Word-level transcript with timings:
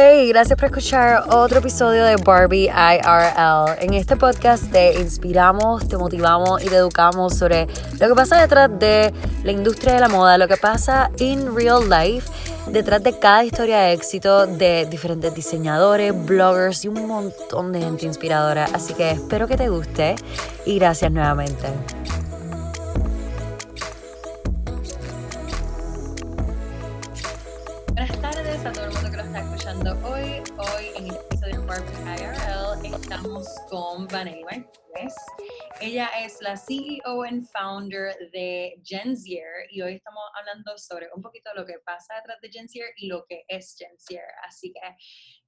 Hey, 0.00 0.28
gracias 0.28 0.56
por 0.56 0.66
escuchar 0.66 1.24
otro 1.28 1.58
episodio 1.58 2.04
de 2.04 2.14
Barbie 2.14 2.68
IRL. 2.68 3.82
En 3.84 3.94
este 3.94 4.14
podcast 4.14 4.70
te 4.70 5.00
inspiramos, 5.00 5.88
te 5.88 5.96
motivamos 5.96 6.62
y 6.62 6.68
te 6.68 6.76
educamos 6.76 7.36
sobre 7.36 7.66
lo 7.98 8.06
que 8.06 8.14
pasa 8.14 8.40
detrás 8.40 8.70
de 8.78 9.12
la 9.42 9.50
industria 9.50 9.94
de 9.94 10.00
la 10.00 10.08
moda, 10.08 10.38
lo 10.38 10.46
que 10.46 10.56
pasa 10.56 11.10
in 11.18 11.52
real 11.52 11.90
life, 11.90 12.30
detrás 12.68 13.02
de 13.02 13.18
cada 13.18 13.42
historia 13.42 13.78
de 13.80 13.92
éxito 13.92 14.46
de 14.46 14.86
diferentes 14.88 15.34
diseñadores, 15.34 16.14
bloggers 16.26 16.84
y 16.84 16.88
un 16.88 17.08
montón 17.08 17.72
de 17.72 17.80
gente 17.80 18.06
inspiradora. 18.06 18.68
Así 18.72 18.94
que 18.94 19.10
espero 19.10 19.48
que 19.48 19.56
te 19.56 19.68
guste 19.68 20.14
y 20.64 20.78
gracias 20.78 21.10
nuevamente. 21.10 21.66
Vanelli 34.10 34.42
Martínez. 34.44 35.14
Ella 35.80 36.08
es 36.20 36.40
la 36.40 36.56
CEO 36.56 37.22
and 37.24 37.46
founder 37.52 38.14
de 38.32 38.80
Genzier 38.82 39.66
y 39.70 39.82
hoy 39.82 39.94
estamos 39.94 40.22
hablando 40.38 40.78
sobre 40.78 41.08
un 41.14 41.22
poquito 41.22 41.50
lo 41.54 41.66
que 41.66 41.78
pasa 41.84 42.14
detrás 42.14 42.40
de 42.40 42.50
Genzier 42.50 42.88
y 42.96 43.08
lo 43.08 43.24
que 43.28 43.44
es 43.48 43.76
Genzier. 43.78 44.24
Así 44.46 44.72
que 44.72 44.80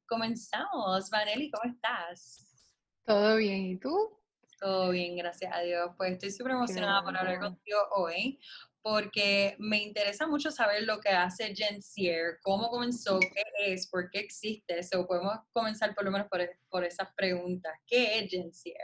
comenzamos. 0.06 1.08
Vanelli, 1.10 1.50
¿cómo 1.50 1.72
estás? 1.72 2.76
Todo 3.06 3.36
bien, 3.36 3.66
¿y 3.66 3.78
tú? 3.78 4.18
Todo 4.58 4.90
bien, 4.90 5.16
gracias 5.16 5.52
a 5.54 5.60
Dios. 5.60 5.92
Pues 5.96 6.12
estoy 6.12 6.30
súper 6.30 6.52
emocionada 6.52 7.02
por 7.02 7.16
hablar 7.16 7.40
contigo 7.40 7.78
hoy 7.96 8.38
porque 8.82 9.56
me 9.58 9.82
interesa 9.82 10.26
mucho 10.26 10.50
saber 10.50 10.84
lo 10.84 11.00
que 11.00 11.10
hace 11.10 11.54
Gensier, 11.54 12.38
cómo 12.42 12.68
comenzó, 12.68 13.20
qué 13.20 13.72
es, 13.72 13.88
por 13.88 14.10
qué 14.10 14.20
existe. 14.20 14.82
So, 14.82 15.06
podemos 15.06 15.34
comenzar 15.52 15.94
por 15.94 16.04
lo 16.04 16.10
menos 16.10 16.28
por, 16.28 16.40
por 16.68 16.84
esas 16.84 17.08
preguntas. 17.14 17.72
¿Qué 17.86 18.18
es 18.18 18.30
Gensier? 18.30 18.76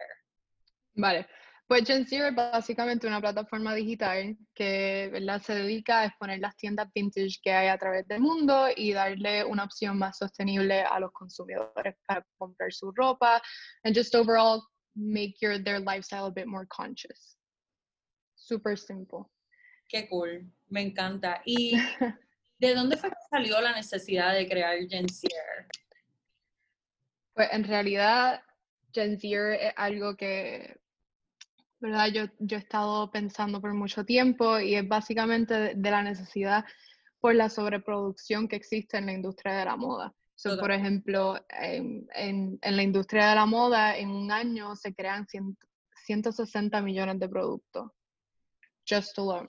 Vale, 0.94 1.27
pues 1.69 1.84
Gensier 1.84 2.27
es 2.27 2.34
básicamente 2.34 3.08
una 3.08 3.20
plataforma 3.20 3.75
digital 3.75 4.36
que 4.55 5.08
¿verdad? 5.12 5.42
se 5.42 5.55
dedica 5.55 6.00
a 6.00 6.05
exponer 6.06 6.38
las 6.38 6.56
tiendas 6.56 6.88
vintage 6.94 7.41
que 7.42 7.50
hay 7.50 7.69
a 7.69 7.77
través 7.77 8.06
del 8.06 8.20
mundo 8.20 8.69
y 8.77 8.92
darle 8.92 9.44
una 9.44 9.64
opción 9.64 9.98
más 9.98 10.19
sostenible 10.19 10.83
a 10.83 11.00
los 11.00 11.10
consumidores 11.10 11.97
para 12.06 12.25
comprar 12.38 12.72
su 12.72 12.92
ropa 12.92 13.42
and 13.83 13.97
just 13.97 14.14
overall 14.14 14.62
make 14.94 15.34
your 15.41 15.58
their 15.62 15.81
lifestyle 15.81 16.27
a 16.27 16.31
bit 16.31 16.47
more 16.47 16.66
conscious. 16.69 17.36
Super 18.36 18.78
simple. 18.78 19.28
Qué 19.88 20.08
cool, 20.08 20.52
me 20.68 20.82
encanta. 20.82 21.42
¿Y 21.44 21.76
de 22.58 22.74
dónde 22.74 22.96
fue 22.96 23.10
que 23.10 23.16
salió 23.30 23.60
la 23.60 23.74
necesidad 23.74 24.34
de 24.34 24.48
crear 24.48 24.76
Gensier? 24.88 25.66
Pues 27.34 27.48
en 27.52 27.64
realidad 27.64 28.42
Gensier 28.92 29.52
es 29.52 29.72
algo 29.76 30.16
que, 30.16 30.80
¿verdad? 31.80 32.08
Yo, 32.08 32.24
yo 32.38 32.56
he 32.56 32.60
estado 32.60 33.10
pensando 33.10 33.60
por 33.60 33.74
mucho 33.74 34.04
tiempo 34.04 34.58
y 34.58 34.74
es 34.74 34.88
básicamente 34.88 35.54
de, 35.54 35.74
de 35.74 35.90
la 35.90 36.02
necesidad 36.02 36.64
por 37.20 37.34
la 37.34 37.48
sobreproducción 37.48 38.48
que 38.48 38.56
existe 38.56 38.96
en 38.96 39.06
la 39.06 39.12
industria 39.12 39.54
de 39.54 39.64
la 39.64 39.76
moda. 39.76 40.14
So, 40.36 40.58
por 40.58 40.70
ejemplo, 40.70 41.42
en, 41.48 42.06
en, 42.14 42.58
en, 42.60 42.76
la 42.76 42.82
industria 42.82 43.30
de 43.30 43.36
la 43.36 43.46
moda, 43.46 43.96
en 43.96 44.10
un 44.10 44.30
año 44.30 44.76
se 44.76 44.94
crean 44.94 45.26
100, 45.26 45.56
160 46.04 46.82
millones 46.82 47.18
de 47.18 47.28
productos. 47.28 47.90
Just 48.86 49.18
alone. 49.18 49.48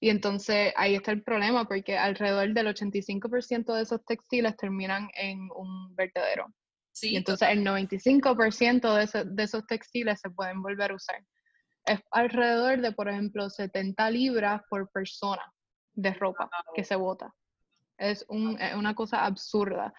Y 0.00 0.10
entonces 0.10 0.72
ahí 0.76 0.94
está 0.94 1.12
el 1.12 1.22
problema, 1.22 1.66
porque 1.66 1.96
alrededor 1.96 2.52
del 2.52 2.66
85% 2.68 3.74
de 3.74 3.82
esos 3.82 4.04
textiles 4.04 4.56
terminan 4.56 5.08
en 5.14 5.48
un 5.54 5.94
vertedero. 5.94 6.46
Sí, 6.92 7.12
y 7.12 7.16
entonces 7.16 7.48
el 7.50 7.64
95% 7.64 8.94
de, 8.94 9.04
ese, 9.04 9.24
de 9.24 9.42
esos 9.42 9.66
textiles 9.66 10.20
se 10.20 10.30
pueden 10.30 10.62
volver 10.62 10.92
a 10.92 10.94
usar. 10.94 11.22
Es 11.84 12.00
alrededor 12.10 12.80
de, 12.80 12.92
por 12.92 13.08
ejemplo, 13.08 13.48
70 13.48 14.10
libras 14.10 14.62
por 14.68 14.90
persona 14.90 15.42
de 15.92 16.12
ropa 16.14 16.48
que 16.74 16.84
se 16.84 16.96
bota. 16.96 17.32
Es, 17.98 18.24
un, 18.28 18.60
es 18.60 18.74
una 18.74 18.94
cosa 18.94 19.24
absurda. 19.24 19.92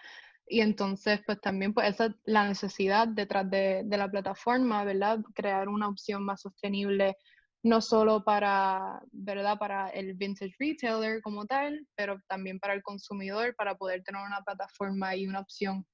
Y 0.46 0.60
entonces, 0.60 1.20
pues 1.26 1.40
también, 1.40 1.74
pues 1.74 1.90
esa 1.90 2.06
es 2.06 2.12
la 2.24 2.48
necesidad 2.48 3.06
detrás 3.06 3.48
de, 3.50 3.82
de, 3.84 3.96
la 3.96 4.10
plataforma, 4.10 4.82
¿verdad? 4.84 5.20
Crear 5.34 5.68
una 5.68 5.88
opción 5.88 6.24
más 6.24 6.40
sostenible, 6.40 7.16
no 7.62 7.80
solo 7.80 8.24
para, 8.24 9.00
¿verdad? 9.10 9.58
Para 9.58 9.90
el 9.90 10.14
vintage 10.14 10.54
retailer 10.58 11.20
como 11.22 11.44
tal, 11.46 11.86
pero 11.96 12.20
también 12.28 12.58
para 12.58 12.74
el 12.74 12.82
consumidor, 12.82 13.54
para 13.56 13.76
poder 13.76 14.02
tener 14.02 14.22
una 14.22 14.42
plataforma 14.42 15.16
y 15.16 15.26
una 15.26 15.40
opción 15.40 15.86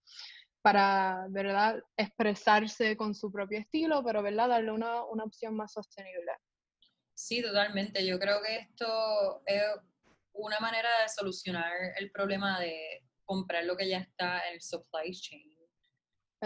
para, 0.62 1.26
¿verdad? 1.30 1.80
Expresarse 1.96 2.96
con 2.96 3.14
su 3.14 3.30
propio 3.30 3.58
estilo, 3.58 4.02
pero, 4.04 4.22
¿verdad? 4.22 4.48
Darle 4.48 4.72
una, 4.72 5.04
una 5.04 5.24
opción 5.24 5.56
más 5.56 5.72
sostenible. 5.72 6.32
Sí, 7.14 7.42
totalmente. 7.42 8.04
Yo 8.04 8.18
creo 8.18 8.42
que 8.42 8.56
esto 8.56 9.42
es 9.46 9.62
una 10.32 10.58
manera 10.60 10.88
de 11.02 11.08
solucionar 11.08 11.72
el 11.96 12.10
problema 12.10 12.60
de 12.60 13.04
comprar 13.24 13.64
lo 13.64 13.76
que 13.76 13.88
ya 13.88 13.98
está 13.98 14.46
en 14.48 14.54
el 14.54 14.60
supply 14.60 15.12
chain. 15.12 15.53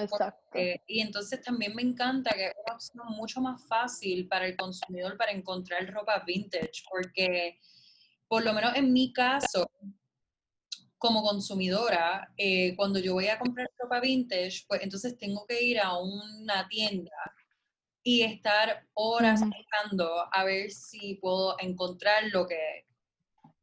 Exacto. 0.03 0.41
Porque, 0.45 0.83
y 0.87 1.01
entonces 1.01 1.43
también 1.43 1.75
me 1.75 1.83
encanta 1.83 2.31
que 2.35 2.47
es 2.47 2.55
una 2.65 2.75
opción 2.75 3.07
mucho 3.17 3.41
más 3.41 3.67
fácil 3.67 4.29
para 4.29 4.47
el 4.47 4.57
consumidor 4.57 5.17
para 5.17 5.33
encontrar 5.33 5.93
ropa 5.93 6.23
vintage, 6.27 6.85
porque 6.91 7.59
por 8.29 8.45
lo 8.45 8.53
menos 8.53 8.77
en 8.77 8.93
mi 8.93 9.13
caso, 9.13 9.71
como 10.99 11.23
consumidora, 11.23 12.33
eh, 12.37 12.75
cuando 12.77 12.99
yo 12.99 13.15
voy 13.15 13.29
a 13.29 13.39
comprar 13.39 13.71
ropa 13.79 14.01
vintage, 14.01 14.65
pues 14.69 14.83
entonces 14.83 15.17
tengo 15.17 15.47
que 15.47 15.63
ir 15.63 15.81
a 15.81 15.97
una 15.97 16.67
tienda 16.69 17.11
y 18.03 18.23
estar 18.23 18.87
horas 18.95 19.41
buscando 19.41 20.27
a 20.33 20.45
ver 20.45 20.71
si 20.71 21.17
puedo 21.17 21.57
encontrar 21.61 22.25
lo 22.33 22.47
que 22.47 22.88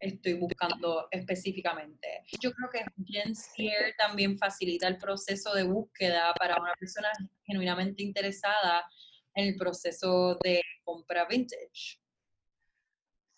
estoy 0.05 0.33
buscando 0.33 1.07
específicamente. 1.11 2.23
Yo 2.39 2.51
creo 2.51 2.69
que 2.69 2.85
Gensier 3.05 3.95
también 3.97 4.38
facilita 4.38 4.88
el 4.88 4.97
proceso 4.97 5.53
de 5.53 5.63
búsqueda 5.63 6.33
para 6.39 6.57
una 6.61 6.73
persona 6.79 7.09
genuinamente 7.43 8.03
interesada 8.03 8.85
en 9.33 9.47
el 9.47 9.55
proceso 9.55 10.38
de 10.44 10.61
compra 10.83 11.25
vintage. 11.25 11.99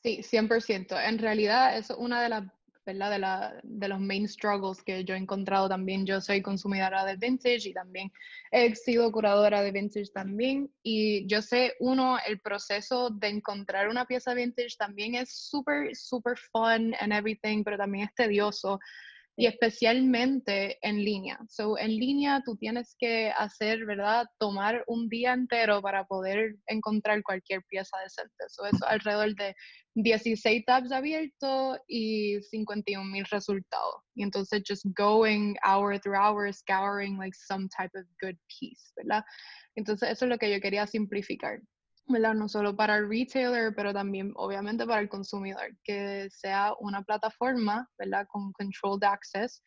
Sí, 0.03 0.21
100%. 0.21 1.07
En 1.07 1.17
realidad, 1.17 1.77
es 1.77 1.89
una 1.89 2.21
de 2.21 2.29
las 2.29 2.43
¿verdad? 2.87 3.11
De, 3.11 3.19
la, 3.19 3.59
de 3.63 3.87
los 3.89 3.99
main 3.99 4.27
struggles 4.27 4.81
que 4.81 5.03
yo 5.03 5.13
he 5.13 5.17
encontrado 5.17 5.67
también. 5.67 6.05
Yo 6.05 6.21
soy 6.21 6.41
consumidora 6.41 7.05
de 7.05 7.17
vintage 7.17 7.69
y 7.69 7.73
también 7.73 8.11
he 8.51 8.73
sido 8.75 9.11
curadora 9.11 9.61
de 9.61 9.71
vintage 9.71 10.09
también. 10.13 10.71
Y 10.81 11.27
yo 11.27 11.41
sé, 11.41 11.75
uno, 11.79 12.17
el 12.25 12.39
proceso 12.39 13.09
de 13.09 13.27
encontrar 13.27 13.89
una 13.89 14.05
pieza 14.05 14.33
vintage 14.33 14.77
también 14.79 15.15
es 15.15 15.29
súper, 15.31 15.95
súper 15.95 16.37
fun 16.37 16.95
and 16.99 17.11
everything, 17.11 17.63
pero 17.63 17.77
también 17.77 18.05
es 18.05 18.15
tedioso 18.15 18.79
y 19.39 19.45
especialmente 19.45 20.79
en 20.81 21.05
línea. 21.05 21.39
So, 21.47 21.77
en 21.77 21.89
línea 21.89 22.41
tú 22.43 22.57
tienes 22.57 22.95
que 22.97 23.29
hacer, 23.37 23.85
¿verdad? 23.85 24.25
Tomar 24.39 24.83
un 24.87 25.07
día 25.09 25.33
entero 25.33 25.79
para 25.79 26.05
poder 26.05 26.55
encontrar 26.65 27.21
cualquier 27.21 27.61
pieza 27.69 27.95
decente. 28.03 28.45
So, 28.49 28.65
eso 28.65 28.87
alrededor 28.87 29.35
de 29.35 29.55
16 29.93 30.65
tabs 30.65 30.91
abiertos 30.91 31.77
y 31.87 32.41
51 32.41 33.05
mil 33.11 33.25
resultados. 33.25 34.01
Y 34.15 34.23
entonces 34.23 34.63
just 34.67 34.85
going 34.97 35.55
hour 35.63 35.99
through 35.99 36.17
hour, 36.17 36.51
scouring 36.51 37.17
like 37.17 37.35
some 37.35 37.69
type 37.69 37.91
of 37.95 38.05
good 38.19 38.37
piece, 38.47 38.91
¿verdad? 38.95 39.23
Entonces 39.75 40.09
eso 40.09 40.25
es 40.25 40.29
lo 40.29 40.39
que 40.39 40.51
yo 40.51 40.59
quería 40.59 40.87
simplificar. 40.87 41.59
¿Verdad? 42.07 42.33
No 42.33 42.47
solo 42.47 42.75
para 42.75 42.97
el 42.97 43.09
retailer, 43.09 43.73
pero 43.75 43.93
también 43.93 44.31
obviamente 44.35 44.85
para 44.85 45.01
el 45.01 45.09
consumidor, 45.09 45.77
que 45.83 46.29
sea 46.29 46.73
una 46.79 47.01
plataforma, 47.01 47.87
¿verdad? 47.97 48.25
Con 48.29 48.51
controlled 48.53 49.03
access 49.03 49.61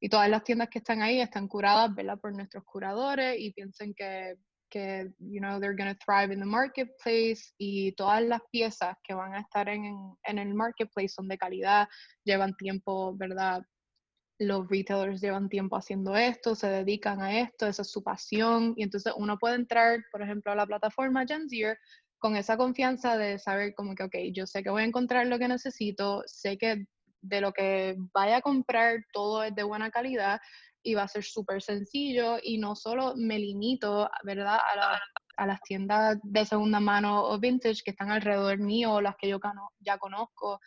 y 0.00 0.08
todas 0.08 0.30
las 0.30 0.44
tiendas 0.44 0.68
que 0.70 0.78
están 0.78 1.02
ahí 1.02 1.20
están 1.20 1.48
curadas, 1.48 1.94
¿verdad? 1.94 2.18
Por 2.18 2.34
nuestros 2.34 2.64
curadores 2.64 3.38
y 3.38 3.52
piensen 3.52 3.92
que, 3.94 4.36
que 4.70 5.10
you 5.18 5.40
know, 5.40 5.60
they're 5.60 5.76
going 5.76 5.92
to 5.92 5.98
thrive 6.04 6.32
in 6.32 6.40
the 6.40 6.46
marketplace 6.46 7.52
y 7.58 7.92
todas 7.92 8.22
las 8.22 8.40
piezas 8.50 8.96
que 9.04 9.14
van 9.14 9.34
a 9.34 9.40
estar 9.40 9.68
en, 9.68 9.94
en 10.24 10.38
el 10.38 10.54
marketplace 10.54 11.08
son 11.08 11.28
de 11.28 11.36
calidad, 11.36 11.88
llevan 12.24 12.54
tiempo, 12.56 13.14
¿verdad? 13.16 13.62
Los 14.40 14.66
retailers 14.68 15.20
llevan 15.20 15.50
tiempo 15.50 15.76
haciendo 15.76 16.16
esto, 16.16 16.54
se 16.54 16.68
dedican 16.68 17.20
a 17.20 17.40
esto, 17.40 17.66
esa 17.66 17.82
es 17.82 17.90
su 17.90 18.02
pasión. 18.02 18.72
Y 18.74 18.82
entonces 18.82 19.12
uno 19.14 19.38
puede 19.38 19.56
entrar, 19.56 20.00
por 20.10 20.22
ejemplo, 20.22 20.50
a 20.50 20.54
la 20.54 20.66
plataforma 20.66 21.26
Genzier 21.26 21.78
con 22.18 22.36
esa 22.36 22.56
confianza 22.56 23.18
de 23.18 23.38
saber 23.38 23.74
como 23.74 23.94
que, 23.94 24.04
ok, 24.04 24.16
yo 24.32 24.46
sé 24.46 24.62
que 24.62 24.70
voy 24.70 24.82
a 24.82 24.86
encontrar 24.86 25.26
lo 25.26 25.38
que 25.38 25.46
necesito, 25.46 26.22
sé 26.24 26.56
que 26.56 26.86
de 27.20 27.40
lo 27.42 27.52
que 27.52 27.96
vaya 28.14 28.38
a 28.38 28.40
comprar 28.40 29.04
todo 29.12 29.42
es 29.42 29.54
de 29.54 29.62
buena 29.62 29.90
calidad 29.90 30.40
y 30.82 30.94
va 30.94 31.02
a 31.02 31.08
ser 31.08 31.22
súper 31.22 31.60
sencillo 31.60 32.38
y 32.42 32.56
no 32.56 32.74
solo 32.74 33.14
me 33.16 33.38
limito, 33.38 34.08
¿verdad? 34.24 34.58
A, 34.58 34.98
a, 35.36 35.46
las 35.46 35.60
tiendas 35.60 36.18
de 36.22 36.46
segunda 36.46 36.80
mano 36.80 37.24
o 37.24 37.38
vintage 37.38 37.82
que 37.84 37.90
están 37.90 38.10
alrededor 38.10 38.58
mío 38.58 38.94
o 38.94 39.00
las 39.02 39.16
que 39.16 39.28
yo 39.28 39.38
ya 39.80 39.98
conozco, 39.98 40.60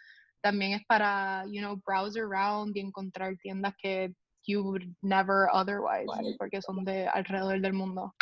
también 0.43 0.73
es 0.73 0.85
para, 0.85 1.45
you 1.49 1.61
know, 1.61 1.81
browse 1.85 2.19
around 2.19 2.75
y 2.75 2.81
encontrar 2.81 3.37
tiendas 3.41 3.73
que 3.81 4.13
you 4.45 4.61
would 4.61 4.83
never 5.01 5.47
otherwise, 5.53 6.05
porque 6.37 6.61
son 6.61 6.83
de 6.83 7.07
alrededor 7.07 7.61
del 7.61 7.73
mundo. 7.73 8.13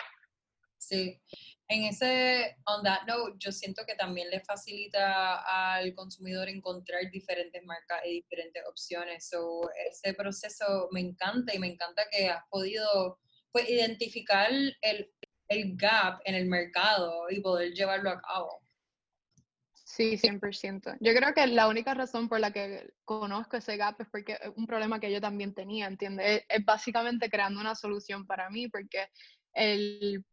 Sí, 0.78 1.20
en 1.68 1.86
ese, 1.86 2.56
on 2.66 2.84
that 2.84 3.06
note, 3.08 3.36
yo 3.38 3.52
siento 3.52 3.84
que 3.86 3.96
también 3.96 4.30
le 4.30 4.42
facilita 4.42 5.42
al 5.46 5.94
consumidor 5.94 6.50
encontrar 6.50 7.10
diferentes 7.12 7.64
marcas 7.64 8.02
y 8.06 8.22
diferentes 8.22 8.64
opciones. 8.68 9.30
So, 9.30 9.62
ese 9.88 10.14
proceso 10.14 10.90
me 10.92 11.02
encanta 11.02 11.56
y 11.56 11.60
me 11.60 11.68
encanta 11.68 12.04
que 12.12 12.30
has 12.30 12.44
podido 12.50 13.20
pues, 13.52 13.70
identificar 13.70 14.52
el, 14.82 15.12
el 15.50 15.78
gap 15.78 16.20
en 16.26 16.36
el 16.36 16.48
mercado 16.48 17.30
y 17.30 17.42
poder 17.42 17.74
llevarlo 17.74 18.10
a 18.10 18.22
cabo. 18.22 18.61
Sí, 19.92 20.18
100%. 20.18 20.98
Yo 21.02 21.14
creo 21.14 21.34
que 21.34 21.46
la 21.48 21.68
única 21.68 21.94
razón 21.94 22.30
por 22.30 22.40
la 22.40 22.52
que 22.52 22.94
conozco 23.04 23.58
ese 23.58 23.76
gap 23.76 24.00
es 24.00 24.08
porque 24.08 24.38
es 24.42 24.52
un 24.56 24.66
problema 24.66 25.02
que 25.02 25.12
yo 25.12 25.20
también 25.20 25.54
tenía, 25.54 25.88
¿entiendes? 25.88 26.44
Es, 26.48 26.64
básicamente 26.64 27.30
creando 27.30 27.60
una 27.60 27.76
solución 27.76 28.26
para 28.26 28.50
mí, 28.50 28.70
porque 28.70 29.10
el, 29.54 30.24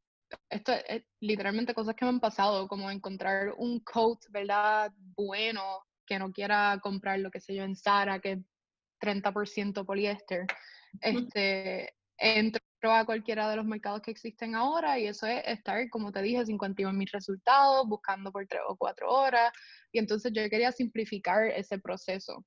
esto 0.49 0.72
es 0.87 1.02
literalmente 1.19 1.75
cosas 1.75 1.96
que 1.96 2.05
me 2.05 2.10
han 2.10 2.20
pasado, 2.20 2.69
como 2.69 2.88
encontrar 2.88 3.52
un 3.56 3.81
coat, 3.81 4.20
¿verdad? 4.31 4.93
Bueno, 5.16 5.81
que 6.06 6.20
no 6.20 6.31
quiera 6.31 6.78
comprar 6.81 7.19
lo 7.19 7.32
que 7.32 7.40
sé 7.40 7.56
yo 7.56 7.64
en 7.64 7.75
Zara, 7.75 8.20
que 8.20 8.32
es 8.32 8.38
30% 9.00 9.84
poliéster. 9.84 10.46
Este, 11.00 11.94
entro 12.16 12.62
a 12.83 13.05
cualquiera 13.05 13.51
de 13.51 13.57
los 13.57 13.67
mercados 13.67 14.01
que 14.03 14.11
existen 14.11 14.55
ahora 14.55 14.99
y 14.99 15.07
eso 15.07 15.27
es 15.27 15.43
estar, 15.47 15.89
como 15.91 16.13
te 16.13 16.23
dije, 16.23 16.47
sin 16.47 16.59
en 16.63 16.99
mis 16.99 17.11
resultados, 17.11 17.87
buscando 17.89 18.31
por 18.31 18.47
tres 18.47 18.63
o 18.69 18.77
cuatro 18.77 19.11
horas. 19.11 19.53
Y 19.93 19.99
entonces 19.99 20.33
yo 20.33 20.49
quería 20.49 20.71
simplificar 20.71 21.47
ese 21.47 21.79
proceso 21.79 22.45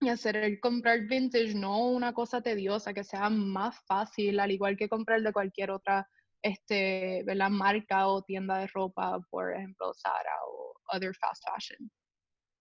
y 0.00 0.08
hacer 0.08 0.36
el 0.36 0.60
comprar 0.60 1.00
vintage 1.02 1.54
no 1.54 1.86
una 1.86 2.12
cosa 2.12 2.42
tediosa, 2.42 2.92
que 2.92 3.04
sea 3.04 3.30
más 3.30 3.76
fácil, 3.86 4.40
al 4.40 4.50
igual 4.50 4.76
que 4.76 4.88
comprar 4.88 5.22
de 5.22 5.32
cualquier 5.32 5.70
otra 5.70 6.08
este, 6.42 7.22
¿verdad? 7.24 7.48
marca 7.48 8.08
o 8.08 8.22
tienda 8.22 8.58
de 8.58 8.66
ropa, 8.66 9.18
por 9.30 9.54
ejemplo, 9.54 9.92
Zara 9.94 10.36
o 10.46 10.74
other 10.92 11.14
fast 11.14 11.42
fashion. 11.48 11.90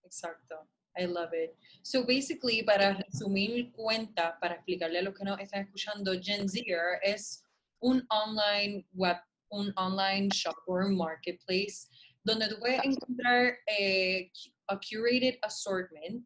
Exacto. 0.03 0.69
I 0.97 1.05
love 1.05 1.33
it. 1.33 1.55
So 1.81 2.05
basically, 2.05 2.63
para 2.63 2.95
resumir 2.95 3.71
cuenta, 3.73 4.37
para 4.39 4.55
explicarle 4.55 4.99
a 4.99 5.01
los 5.01 5.15
que 5.15 5.23
no 5.23 5.37
están 5.37 5.63
escuchando, 5.63 6.13
Gen 6.21 6.47
Zer 6.47 6.99
es 7.03 7.43
un 7.81 8.05
online 8.09 8.85
web, 8.93 9.17
un 9.49 9.73
online 9.75 10.29
shop 10.29 10.55
or 10.67 10.87
marketplace 10.89 11.87
donde 12.23 12.47
tú 12.47 12.57
puedes 12.59 12.83
encontrar 12.83 13.57
eh, 13.67 14.31
a 14.67 14.79
curated 14.79 15.37
assortment 15.41 16.25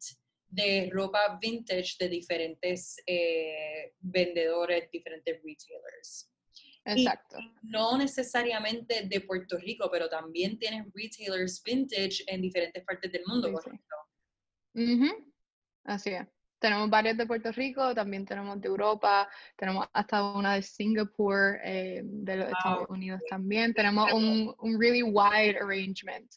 de 0.50 0.90
ropa 0.94 1.38
vintage 1.42 1.98
de 2.00 2.08
diferentes 2.08 2.98
eh, 3.08 3.94
vendedores, 4.00 4.90
diferentes 4.92 5.36
retailers. 5.44 6.30
Exacto. 6.86 7.38
no 7.64 7.98
necesariamente 7.98 9.02
de 9.10 9.20
Puerto 9.20 9.58
Rico, 9.58 9.90
pero 9.92 10.08
también 10.08 10.58
tienes 10.58 10.86
retailers 10.94 11.62
vintage 11.62 12.24
en 12.28 12.42
diferentes 12.42 12.82
partes 12.86 13.12
del 13.12 13.24
mundo, 13.28 13.52
¿correcto? 13.52 13.97
Así 15.84 16.10
es. 16.12 16.28
Tenemos 16.60 16.90
varias 16.90 17.18
de 17.18 17.28
Puerto 17.28 17.52
Rico, 17.52 17.94
también 17.94 18.26
tenemos 18.26 18.60
de 18.60 18.68
Europa, 18.68 19.30
tenemos 19.56 19.88
hasta 19.94 20.34
una 20.34 20.56
de 20.56 20.64
Singapur, 20.64 21.60
eh, 21.64 22.02
de 22.04 22.36
los 22.36 22.48
Estados 22.50 22.90
Unidos 22.90 23.22
también. 23.30 23.74
Tenemos 23.74 24.12
un, 24.12 24.54
un 24.58 24.82
really 24.82 25.04
wide 25.04 25.60
arrangement. 25.62 26.28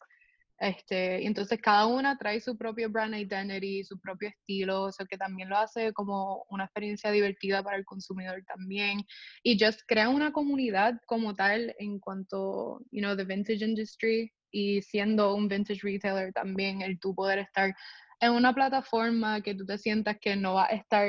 Este, 0.60 1.22
y 1.22 1.26
entonces 1.26 1.58
cada 1.58 1.86
una 1.86 2.18
trae 2.18 2.38
su 2.38 2.54
propio 2.58 2.90
brand 2.90 3.14
identity, 3.14 3.82
su 3.82 3.98
propio 3.98 4.28
estilo, 4.28 4.82
o 4.82 4.92
sea 4.92 5.06
que 5.06 5.16
también 5.16 5.48
lo 5.48 5.56
hace 5.56 5.94
como 5.94 6.44
una 6.50 6.64
experiencia 6.64 7.10
divertida 7.10 7.62
para 7.62 7.78
el 7.78 7.86
consumidor 7.86 8.44
también. 8.44 9.02
Y 9.42 9.58
just 9.58 9.80
crea 9.86 10.10
una 10.10 10.32
comunidad 10.32 11.00
como 11.06 11.34
tal 11.34 11.74
en 11.78 11.98
cuanto, 11.98 12.82
you 12.90 13.00
know, 13.00 13.16
the 13.16 13.24
vintage 13.24 13.64
industry 13.64 14.30
y 14.50 14.82
siendo 14.82 15.34
un 15.34 15.48
vintage 15.48 15.80
retailer 15.82 16.30
también, 16.34 16.82
el 16.82 17.00
tú 17.00 17.14
poder 17.14 17.38
estar 17.38 17.74
en 18.20 18.32
una 18.32 18.54
plataforma 18.54 19.40
que 19.40 19.54
tú 19.54 19.64
te 19.66 19.78
sientas 19.78 20.18
que 20.20 20.36
no 20.36 20.54
va 20.54 20.66
a 20.66 20.68
estar, 20.68 21.08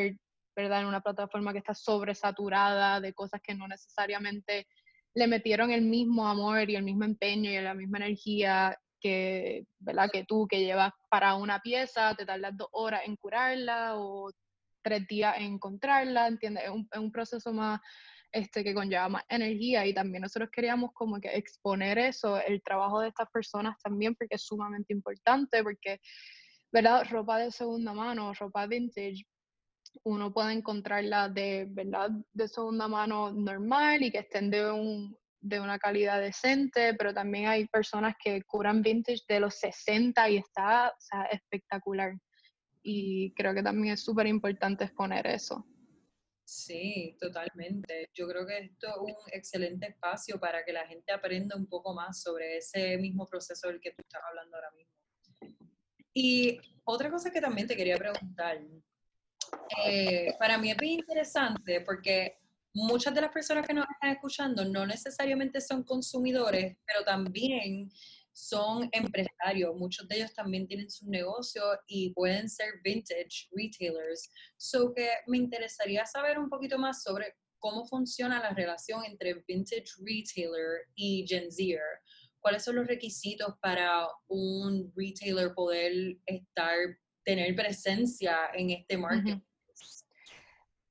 ¿verdad? 0.55 0.81
En 0.81 0.87
una 0.87 1.01
plataforma 1.01 1.51
que 1.51 1.59
está 1.59 1.73
sobresaturada 1.73 3.01
de 3.01 3.13
cosas 3.13 3.41
que 3.41 3.53
no 3.53 3.67
necesariamente 3.67 4.67
le 5.13 5.27
metieron 5.27 5.71
el 5.71 5.81
mismo 5.81 6.27
amor 6.27 6.69
y 6.69 6.75
el 6.75 6.83
mismo 6.83 7.03
empeño 7.03 7.51
y 7.51 7.59
la 7.59 7.73
misma 7.73 7.97
energía 7.97 8.77
que, 9.01 9.65
¿verdad? 9.79 10.09
que 10.11 10.23
tú 10.23 10.47
que 10.47 10.63
llevas 10.63 10.93
para 11.09 11.35
una 11.35 11.59
pieza, 11.59 12.15
te 12.15 12.25
tardas 12.25 12.55
dos 12.55 12.69
horas 12.71 13.01
en 13.05 13.15
curarla 13.17 13.97
o 13.97 14.31
tres 14.81 15.05
días 15.07 15.35
en 15.37 15.53
encontrarla, 15.53 16.27
¿entiendes? 16.27 16.63
Es 16.63 16.69
un, 16.69 16.87
es 16.91 16.99
un 16.99 17.11
proceso 17.11 17.51
más 17.51 17.81
este, 18.31 18.63
que 18.63 18.73
conlleva 18.73 19.09
más 19.09 19.23
energía 19.27 19.85
y 19.85 19.93
también 19.93 20.21
nosotros 20.21 20.49
queríamos 20.51 20.91
como 20.93 21.19
que 21.19 21.35
exponer 21.35 21.97
eso, 21.97 22.39
el 22.41 22.61
trabajo 22.61 23.01
de 23.01 23.09
estas 23.09 23.29
personas 23.29 23.77
también, 23.83 24.15
porque 24.15 24.35
es 24.35 24.43
sumamente 24.43 24.93
importante, 24.93 25.61
porque, 25.63 25.99
¿verdad? 26.71 27.05
Ropa 27.09 27.39
de 27.39 27.51
segunda 27.51 27.93
mano, 27.93 28.33
ropa 28.33 28.67
vintage, 28.67 29.25
uno 30.03 30.33
puede 30.33 30.53
encontrarla 30.53 31.29
de, 31.29 31.67
¿verdad? 31.69 32.09
De 32.33 32.47
segunda 32.47 32.87
mano 32.87 33.31
normal 33.31 34.03
y 34.03 34.11
que 34.11 34.19
estén 34.19 34.49
de 34.49 34.71
un, 34.71 35.17
de 35.41 35.59
una 35.59 35.77
calidad 35.79 36.21
decente, 36.21 36.93
pero 36.93 37.13
también 37.13 37.47
hay 37.47 37.67
personas 37.67 38.15
que 38.23 38.43
curan 38.43 38.81
vintage 38.81 39.21
de 39.27 39.39
los 39.39 39.55
60 39.55 40.29
y 40.29 40.37
está 40.37 40.93
espectacular. 41.31 42.13
Y 42.83 43.33
creo 43.33 43.53
que 43.53 43.63
también 43.63 43.93
es 43.93 44.03
súper 44.03 44.27
importante 44.27 44.85
exponer 44.85 45.27
eso. 45.27 45.65
Sí, 46.43 47.15
totalmente. 47.19 48.09
Yo 48.13 48.27
creo 48.27 48.45
que 48.45 48.57
esto 48.57 48.87
es 48.87 48.97
un 48.97 49.15
excelente 49.31 49.87
espacio 49.87 50.39
para 50.39 50.65
que 50.65 50.73
la 50.73 50.85
gente 50.85 51.11
aprenda 51.11 51.55
un 51.55 51.67
poco 51.67 51.93
más 51.93 52.21
sobre 52.21 52.57
ese 52.57 52.97
mismo 52.97 53.25
proceso 53.25 53.67
del 53.67 53.79
que 53.79 53.91
tú 53.91 54.01
estás 54.01 54.21
hablando 54.27 54.57
ahora 54.57 54.71
mismo. 54.71 55.00
Y 56.13 56.59
otra 56.83 57.09
cosa 57.09 57.31
que 57.31 57.41
también 57.41 57.67
te 57.67 57.75
quería 57.75 57.97
preguntar, 57.97 58.59
eh, 59.85 60.33
para 60.39 60.57
mí 60.57 60.71
es 60.71 60.77
bien 60.77 60.99
interesante 60.99 61.81
porque 61.81 62.37
muchas 62.73 63.13
de 63.13 63.21
las 63.21 63.31
personas 63.31 63.65
que 63.67 63.73
nos 63.73 63.85
están 63.89 64.11
escuchando 64.11 64.65
no 64.65 64.85
necesariamente 64.85 65.61
son 65.61 65.83
consumidores, 65.83 66.75
pero 66.85 67.03
también 67.05 67.91
son 68.33 68.89
empresarios. 68.91 69.75
Muchos 69.75 70.07
de 70.07 70.17
ellos 70.17 70.33
también 70.33 70.67
tienen 70.67 70.89
su 70.89 71.09
negocio 71.09 71.63
y 71.87 72.13
pueden 72.13 72.49
ser 72.49 72.75
vintage 72.83 73.49
retailers. 73.51 74.29
So 74.57 74.93
que 74.93 75.09
me 75.27 75.37
interesaría 75.37 76.05
saber 76.05 76.39
un 76.39 76.49
poquito 76.49 76.77
más 76.77 77.03
sobre 77.03 77.35
cómo 77.59 77.85
funciona 77.85 78.41
la 78.41 78.51
relación 78.51 79.05
entre 79.05 79.35
vintage 79.47 79.93
retailer 79.99 80.87
y 80.95 81.25
Gen 81.27 81.51
Z. 81.51 81.77
¿Cuáles 82.41 82.63
son 82.63 82.75
los 82.75 82.87
requisitos 82.87 83.55
para 83.61 84.07
un 84.27 84.91
retailer 84.95 85.53
poder 85.53 86.17
estar, 86.25 86.75
tener 87.23 87.55
presencia 87.55 88.37
en 88.53 88.71
este 88.71 88.97
market? 88.97 89.39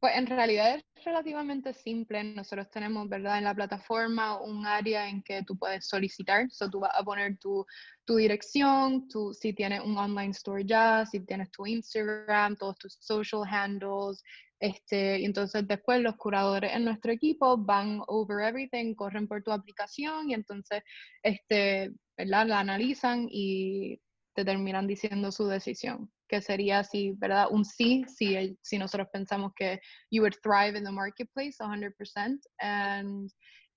Pues 0.00 0.16
en 0.16 0.26
realidad 0.26 0.76
es 0.76 1.04
relativamente 1.04 1.75
simple. 1.75 2.25
Nosotros 2.25 2.71
tenemos, 2.71 3.07
¿verdad? 3.07 3.37
En 3.37 3.45
la 3.45 3.54
plataforma 3.54 4.40
un 4.40 4.66
área 4.66 5.07
en 5.07 5.23
que 5.23 5.42
tú 5.42 5.59
puedes 5.59 5.87
solicitar. 5.87 6.50
So, 6.50 6.71
tú 6.71 6.80
vas 6.80 6.92
a 6.95 7.02
poner 7.02 7.37
tu, 7.38 7.66
tu 8.07 8.16
dirección, 8.16 9.09
tu, 9.09 9.35
si 9.35 9.52
tienes 9.52 9.80
un 9.80 9.99
online 9.99 10.30
store 10.30 10.64
ya, 10.64 11.04
si 11.04 11.21
tienes 11.21 11.50
tu 11.50 11.66
Instagram, 11.66 12.57
todos 12.57 12.78
tus 12.78 12.97
social 12.99 13.42
handles. 13.47 14.23
Este, 14.61 15.21
y 15.21 15.25
entonces 15.25 15.67
después 15.67 16.00
los 16.00 16.17
curadores 16.17 16.73
en 16.75 16.85
nuestro 16.85 17.12
equipo 17.12 17.57
van 17.57 18.02
over 18.09 18.47
everything, 18.47 18.95
corren 18.95 19.26
por 19.26 19.43
tu 19.43 19.52
aplicación 19.52 20.29
y 20.29 20.35
entonces 20.35 20.83
este, 21.23 21.90
¿verdad? 22.17 22.47
la 22.47 22.61
analizan 22.61 23.26
y 23.31 23.99
te 24.35 24.45
terminan 24.45 24.87
diciendo 24.87 25.33
su 25.33 25.47
decisión 25.47 26.11
que 26.31 26.40
sería 26.40 26.79
así, 26.79 27.12
¿verdad? 27.19 27.49
Un 27.50 27.64
sí, 27.64 28.05
si, 28.07 28.57
si 28.62 28.79
nosotros 28.79 29.09
pensamos 29.12 29.52
que 29.57 29.81
you 30.12 30.23
would 30.23 30.37
thrive 30.43 30.79
in 30.79 30.85
the 30.85 30.90
marketplace 30.90 31.57
100%. 31.59 32.38
And, 32.61 33.29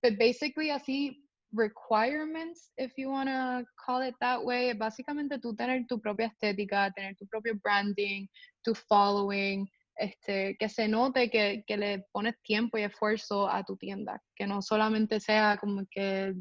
but 0.02 0.16
basically 0.18 0.70
así, 0.70 1.18
requirements, 1.52 2.70
if 2.76 2.92
you 2.96 3.10
want 3.10 3.28
to 3.28 3.64
call 3.84 4.02
it 4.02 4.14
that 4.20 4.42
way, 4.42 4.72
básicamente 4.72 5.40
tú 5.40 5.54
tener 5.56 5.84
tu 5.88 6.00
propia 6.00 6.26
estética, 6.26 6.92
tener 6.94 7.14
tu 7.16 7.26
propio 7.26 7.54
branding, 7.62 8.28
tu 8.64 8.74
following, 8.74 9.66
este, 9.96 10.56
que 10.58 10.68
se 10.68 10.88
note 10.88 11.30
que, 11.30 11.64
que 11.66 11.76
le 11.76 12.06
pones 12.12 12.40
tiempo 12.42 12.78
y 12.78 12.82
esfuerzo 12.82 13.48
a 13.48 13.64
tu 13.64 13.76
tienda, 13.76 14.22
que 14.34 14.46
no 14.46 14.62
solamente 14.62 15.20
sea 15.20 15.56
como 15.58 15.86
que 15.90 16.34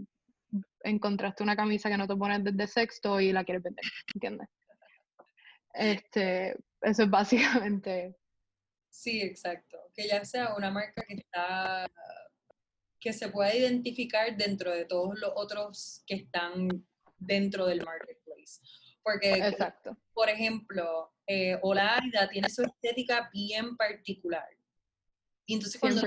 encontraste 0.83 1.43
una 1.43 1.55
camisa 1.55 1.89
que 1.89 1.97
no 1.97 2.07
te 2.07 2.15
pones 2.15 2.43
desde 2.43 2.67
sexto 2.67 3.19
y 3.19 3.31
la 3.31 3.43
quieres 3.43 3.63
vender, 3.63 3.85
¿entiendes? 4.13 4.47
Este, 5.73 6.55
eso 6.81 7.03
es 7.03 7.09
básicamente. 7.09 8.15
Sí, 8.89 9.21
exacto. 9.21 9.77
Que 9.95 10.07
ya 10.07 10.23
sea 10.23 10.55
una 10.55 10.69
marca 10.69 11.03
que 11.07 11.15
está 11.15 11.87
que 12.99 13.11
se 13.11 13.27
pueda 13.27 13.53
identificar 13.53 14.37
dentro 14.37 14.71
de 14.71 14.85
todos 14.85 15.19
los 15.19 15.31
otros 15.35 16.03
que 16.07 16.15
están 16.15 16.69
dentro 17.17 17.65
del 17.65 17.83
marketplace. 17.83 18.61
Porque, 19.03 19.55
por 20.13 20.29
ejemplo, 20.29 21.11
eh, 21.27 21.57
Olaida 21.61 22.29
tiene 22.29 22.49
su 22.49 22.63
estética 22.63 23.29
bien 23.33 23.75
particular. 23.75 24.47
Y 25.45 25.55
entonces 25.55 25.79
cuando, 25.79 26.01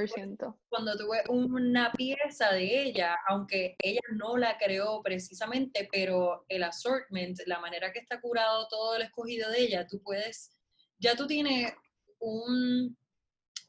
cuando 0.71 0.97
tuve 0.97 1.23
una 1.29 1.93
pieza 1.93 2.53
de 2.53 2.85
ella, 2.85 3.19
aunque 3.29 3.77
ella 3.83 4.01
no 4.15 4.39
la 4.39 4.57
creó 4.57 5.03
precisamente, 5.03 5.87
pero 5.93 6.47
el 6.49 6.63
assortment, 6.63 7.39
la 7.45 7.61
manera 7.61 7.93
que 7.93 7.99
está 7.99 8.19
curado 8.19 8.67
todo 8.69 8.97
el 8.97 9.03
escogido 9.03 9.51
de 9.51 9.61
ella, 9.61 9.87
tú 9.87 10.01
puedes, 10.03 10.53
ya 10.99 11.15
tú 11.17 11.27
tienes 11.27 11.71
un, 12.19 12.97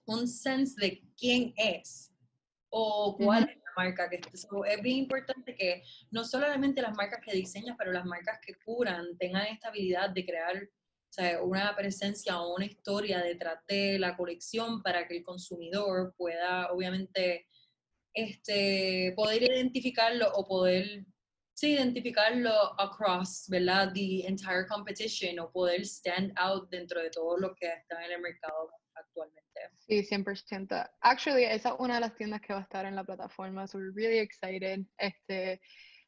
un 0.05 0.27
sense 0.27 0.79
de 0.79 1.03
quién 1.17 1.53
es 1.57 2.13
o 2.69 3.17
cuál 3.17 3.49
es 3.49 3.66
marca 3.77 4.09
que 4.09 4.19
es. 4.33 4.47
bien 4.81 4.97
importante 4.97 5.55
que 5.55 5.83
no 6.11 6.23
solamente 6.23 6.81
las 6.81 6.95
marcas 6.95 7.21
que 7.23 7.35
diseñas, 7.35 7.75
pero 7.77 7.91
las 7.91 8.05
marcas 8.05 8.39
que 8.45 8.55
curan 8.65 9.17
tengan 9.17 9.45
esta 9.45 9.69
habilidad 9.69 10.09
de 10.09 10.25
crear 10.25 10.69
una 11.41 11.75
presencia 11.75 12.39
o 12.39 12.55
una 12.55 12.65
historia 12.65 13.19
detrás 13.19 13.59
de 13.67 13.97
la 13.97 14.15
colección 14.15 14.83
para 14.83 15.07
que 15.07 15.17
el 15.17 15.23
consumidor 15.23 16.13
pueda, 16.15 16.71
obviamente, 16.71 17.47
este, 18.13 19.13
poder 19.15 19.43
identificarlo 19.43 20.31
o 20.33 20.47
poder, 20.47 21.05
sí, 21.55 21.73
identificarlo 21.73 22.51
across, 22.79 23.47
¿verdad? 23.49 23.91
The 23.93 24.27
entire 24.27 24.67
competition 24.67 25.39
o 25.39 25.51
poder 25.51 25.81
stand 25.85 26.33
out 26.35 26.69
dentro 26.69 27.01
de 27.01 27.09
todo 27.09 27.37
lo 27.37 27.55
que 27.55 27.67
está 27.67 28.05
en 28.05 28.11
el 28.11 28.21
mercado. 28.21 28.69
Sí, 29.87 30.03
100%. 30.03 30.89
Actually, 30.99 31.45
esa 31.45 31.69
es 31.69 31.75
una 31.79 31.95
de 31.95 32.01
las 32.01 32.15
tiendas 32.15 32.41
que 32.41 32.53
va 32.53 32.59
a 32.59 32.63
estar 32.63 32.85
en 32.85 32.95
la 32.95 33.05
plataforma, 33.05 33.67
so 33.67 33.77
we're 33.77 33.93
really 33.95 34.19
excited. 34.19 34.81
Este, 34.97 35.61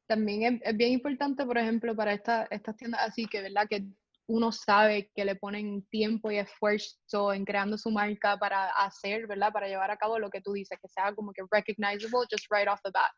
también 0.06 0.60
es, 0.64 0.76
bien 0.76 0.92
importante, 0.92 1.46
por 1.46 1.58
ejemplo, 1.58 1.96
para 1.96 2.14
esta, 2.14 2.46
estas 2.52 2.76
tiendas 2.76 3.02
así 3.08 3.26
que, 3.26 3.42
¿verdad? 3.42 3.68
Que 3.70 3.86
uno 4.28 4.52
sabe 4.52 5.10
que 5.16 5.24
le 5.24 5.36
ponen 5.36 5.88
tiempo 5.90 6.30
y 6.30 6.38
esfuerzo 6.38 7.32
en 7.34 7.46
creando 7.46 7.78
su 7.78 7.90
marca 7.90 8.38
para 8.38 8.70
hacer, 8.72 9.28
¿verdad? 9.28 9.54
Para 9.54 9.70
llevar 9.70 9.92
a 9.92 9.98
cabo 9.98 10.20
lo 10.20 10.30
que 10.30 10.42
tú 10.42 10.54
dices, 10.54 10.78
que 10.82 10.90
sea 10.90 11.16
como 11.16 11.32
que 11.32 11.44
recognizable 11.50 12.28
just 12.30 12.48
right 12.52 12.68
off 12.68 12.82
the 12.84 12.92
bat. 12.92 13.12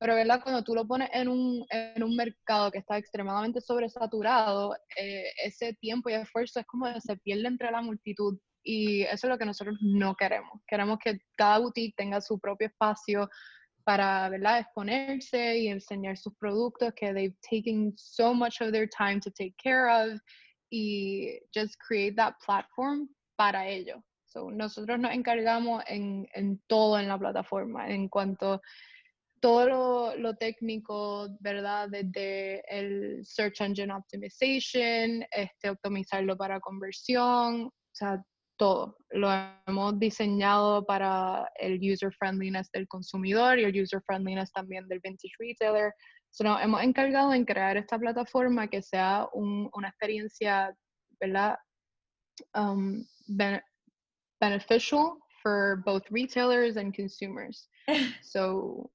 Pero, 0.00 0.14
¿verdad? 0.16 0.42
Cuando 0.42 0.64
tú 0.64 0.74
lo 0.74 0.86
pones 0.86 1.08
en 1.12 1.28
un, 1.28 1.64
en 1.70 2.02
un 2.02 2.16
mercado 2.16 2.70
que 2.70 2.78
está 2.78 2.98
extremadamente 2.98 3.60
sobresaturado, 3.60 4.74
eh, 4.96 5.30
ese 5.44 5.74
tiempo 5.74 6.10
y 6.10 6.14
esfuerzo 6.14 6.58
es 6.58 6.66
como 6.66 6.92
que 6.92 7.00
se 7.00 7.16
pierde 7.18 7.46
entre 7.46 7.70
la 7.70 7.80
multitud. 7.80 8.38
Y 8.62 9.02
eso 9.02 9.26
es 9.26 9.30
lo 9.30 9.38
que 9.38 9.46
nosotros 9.46 9.76
no 9.80 10.14
queremos. 10.14 10.60
Queremos 10.66 10.98
que 10.98 11.20
cada 11.36 11.58
boutique 11.58 11.94
tenga 11.96 12.20
su 12.20 12.38
propio 12.38 12.68
espacio 12.68 13.28
para 13.84 14.28
¿verdad? 14.28 14.60
exponerse 14.60 15.58
y 15.58 15.68
enseñar 15.68 16.16
sus 16.16 16.34
productos 16.36 16.92
que 16.94 17.12
they've 17.12 17.36
taken 17.42 17.92
so 17.96 18.34
much 18.34 18.60
of 18.60 18.72
their 18.72 18.88
time 18.88 19.20
to 19.20 19.30
take 19.30 19.54
care 19.62 19.88
of 19.88 20.20
y 20.70 21.40
just 21.52 21.76
create 21.78 22.14
that 22.16 22.34
platform 22.44 23.08
para 23.36 23.66
ello. 23.66 24.02
So, 24.26 24.50
nosotros 24.50 24.98
nos 25.00 25.12
encargamos 25.12 25.82
en, 25.88 26.28
en 26.34 26.60
todo 26.68 26.98
en 26.98 27.08
la 27.08 27.18
plataforma, 27.18 27.90
en 27.90 28.08
cuanto 28.08 28.60
todo 29.40 29.68
lo, 29.68 30.16
lo, 30.16 30.36
técnico, 30.36 31.28
¿verdad? 31.40 31.88
Desde 31.88 32.62
el 32.68 33.24
Search 33.24 33.60
Engine 33.60 33.92
Optimization, 33.92 35.24
este, 35.32 35.70
optimizarlo 35.70 36.36
para 36.36 36.60
conversión, 36.60 37.64
o 37.64 37.92
sea, 37.92 38.22
todo. 38.60 38.94
Lo 39.12 39.28
hemos 39.66 39.98
diseñado 39.98 40.84
para 40.84 41.50
el 41.58 41.80
user 41.80 42.12
friendliness 42.12 42.70
del 42.72 42.86
consumidor 42.88 43.58
y 43.58 43.64
el 43.64 43.82
user 43.82 44.02
friendliness 44.06 44.52
también 44.52 44.86
del 44.86 45.00
vintage 45.02 45.32
retailer. 45.38 45.94
So, 46.30 46.44
nos 46.44 46.62
hemos 46.62 46.82
encargado 46.82 47.32
en 47.32 47.46
crear 47.46 47.78
esta 47.78 47.98
plataforma 47.98 48.68
que 48.68 48.82
sea 48.82 49.26
una 49.32 49.88
experiencia, 49.88 50.76
¿verdad? 51.18 51.56
Um, 52.54 53.06
beneficial 54.40 55.16
for 55.42 55.82
both 55.86 56.02
retailers 56.10 56.76
and 56.76 56.94
consumers. 56.94 57.66
So, 58.22 58.90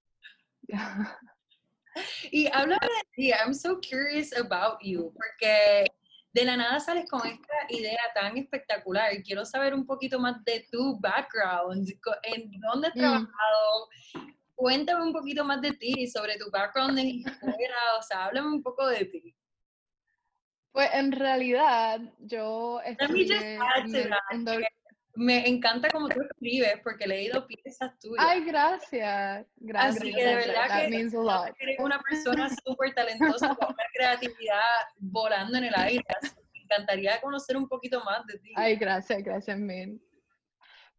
y 2.31 2.47
habla 2.53 2.77
de 2.79 3.03
ti, 3.15 3.33
I'm 3.33 3.53
so 3.53 3.79
curious 3.79 4.31
about 4.37 4.77
you, 4.83 5.11
porque 5.15 5.87
de 6.35 6.43
la 6.43 6.57
nada 6.57 6.81
sales 6.81 7.09
con 7.09 7.25
esta 7.25 7.53
idea 7.69 8.01
tan 8.13 8.37
espectacular. 8.37 9.09
Quiero 9.23 9.45
saber 9.45 9.73
un 9.73 9.85
poquito 9.85 10.19
más 10.19 10.43
de 10.43 10.67
tu 10.69 10.99
background, 10.99 11.87
en 12.23 12.51
dónde 12.59 12.89
has 12.89 12.95
mm. 12.95 12.99
trabajado, 12.99 13.89
cuéntame 14.53 15.03
un 15.03 15.13
poquito 15.13 15.45
más 15.45 15.61
de 15.61 15.71
ti, 15.71 16.05
sobre 16.07 16.37
tu 16.37 16.51
background 16.51 16.99
en 16.99 17.25
escuela, 17.25 17.77
o 17.97 18.01
sea, 18.03 18.25
háblame 18.25 18.49
un 18.49 18.61
poco 18.61 18.85
de 18.85 19.05
ti. 19.05 19.33
Pues 20.73 20.89
en 20.93 21.13
realidad 21.13 22.01
yo 22.19 22.81
estudié 22.81 23.57
me 25.15 25.47
encanta 25.47 25.89
cómo 25.89 26.09
tú 26.09 26.21
escribes 26.21 26.79
porque 26.83 27.05
he 27.05 27.07
leído 27.07 27.47
piezas 27.47 27.97
tuyas. 27.99 28.25
Ay, 28.27 28.43
gracias. 28.43 29.45
Gracias. 29.57 30.01
Así 30.01 30.13
que 30.13 30.25
de 30.25 30.35
verdad 30.35 30.87
que 30.87 30.95
eres 30.95 31.79
una 31.79 31.99
persona 31.99 32.49
súper 32.65 32.93
talentosa 32.93 33.55
con 33.55 33.69
una 33.69 33.83
creatividad 33.93 34.61
volando 34.97 35.57
en 35.57 35.65
el 35.65 35.75
aire. 35.75 36.03
me 36.53 36.59
encantaría 36.63 37.21
conocer 37.21 37.57
un 37.57 37.67
poquito 37.67 38.03
más 38.03 38.25
de 38.25 38.39
ti. 38.39 38.53
Ay, 38.55 38.75
gracias, 38.75 39.23
gracias, 39.23 39.57
Min. 39.57 40.01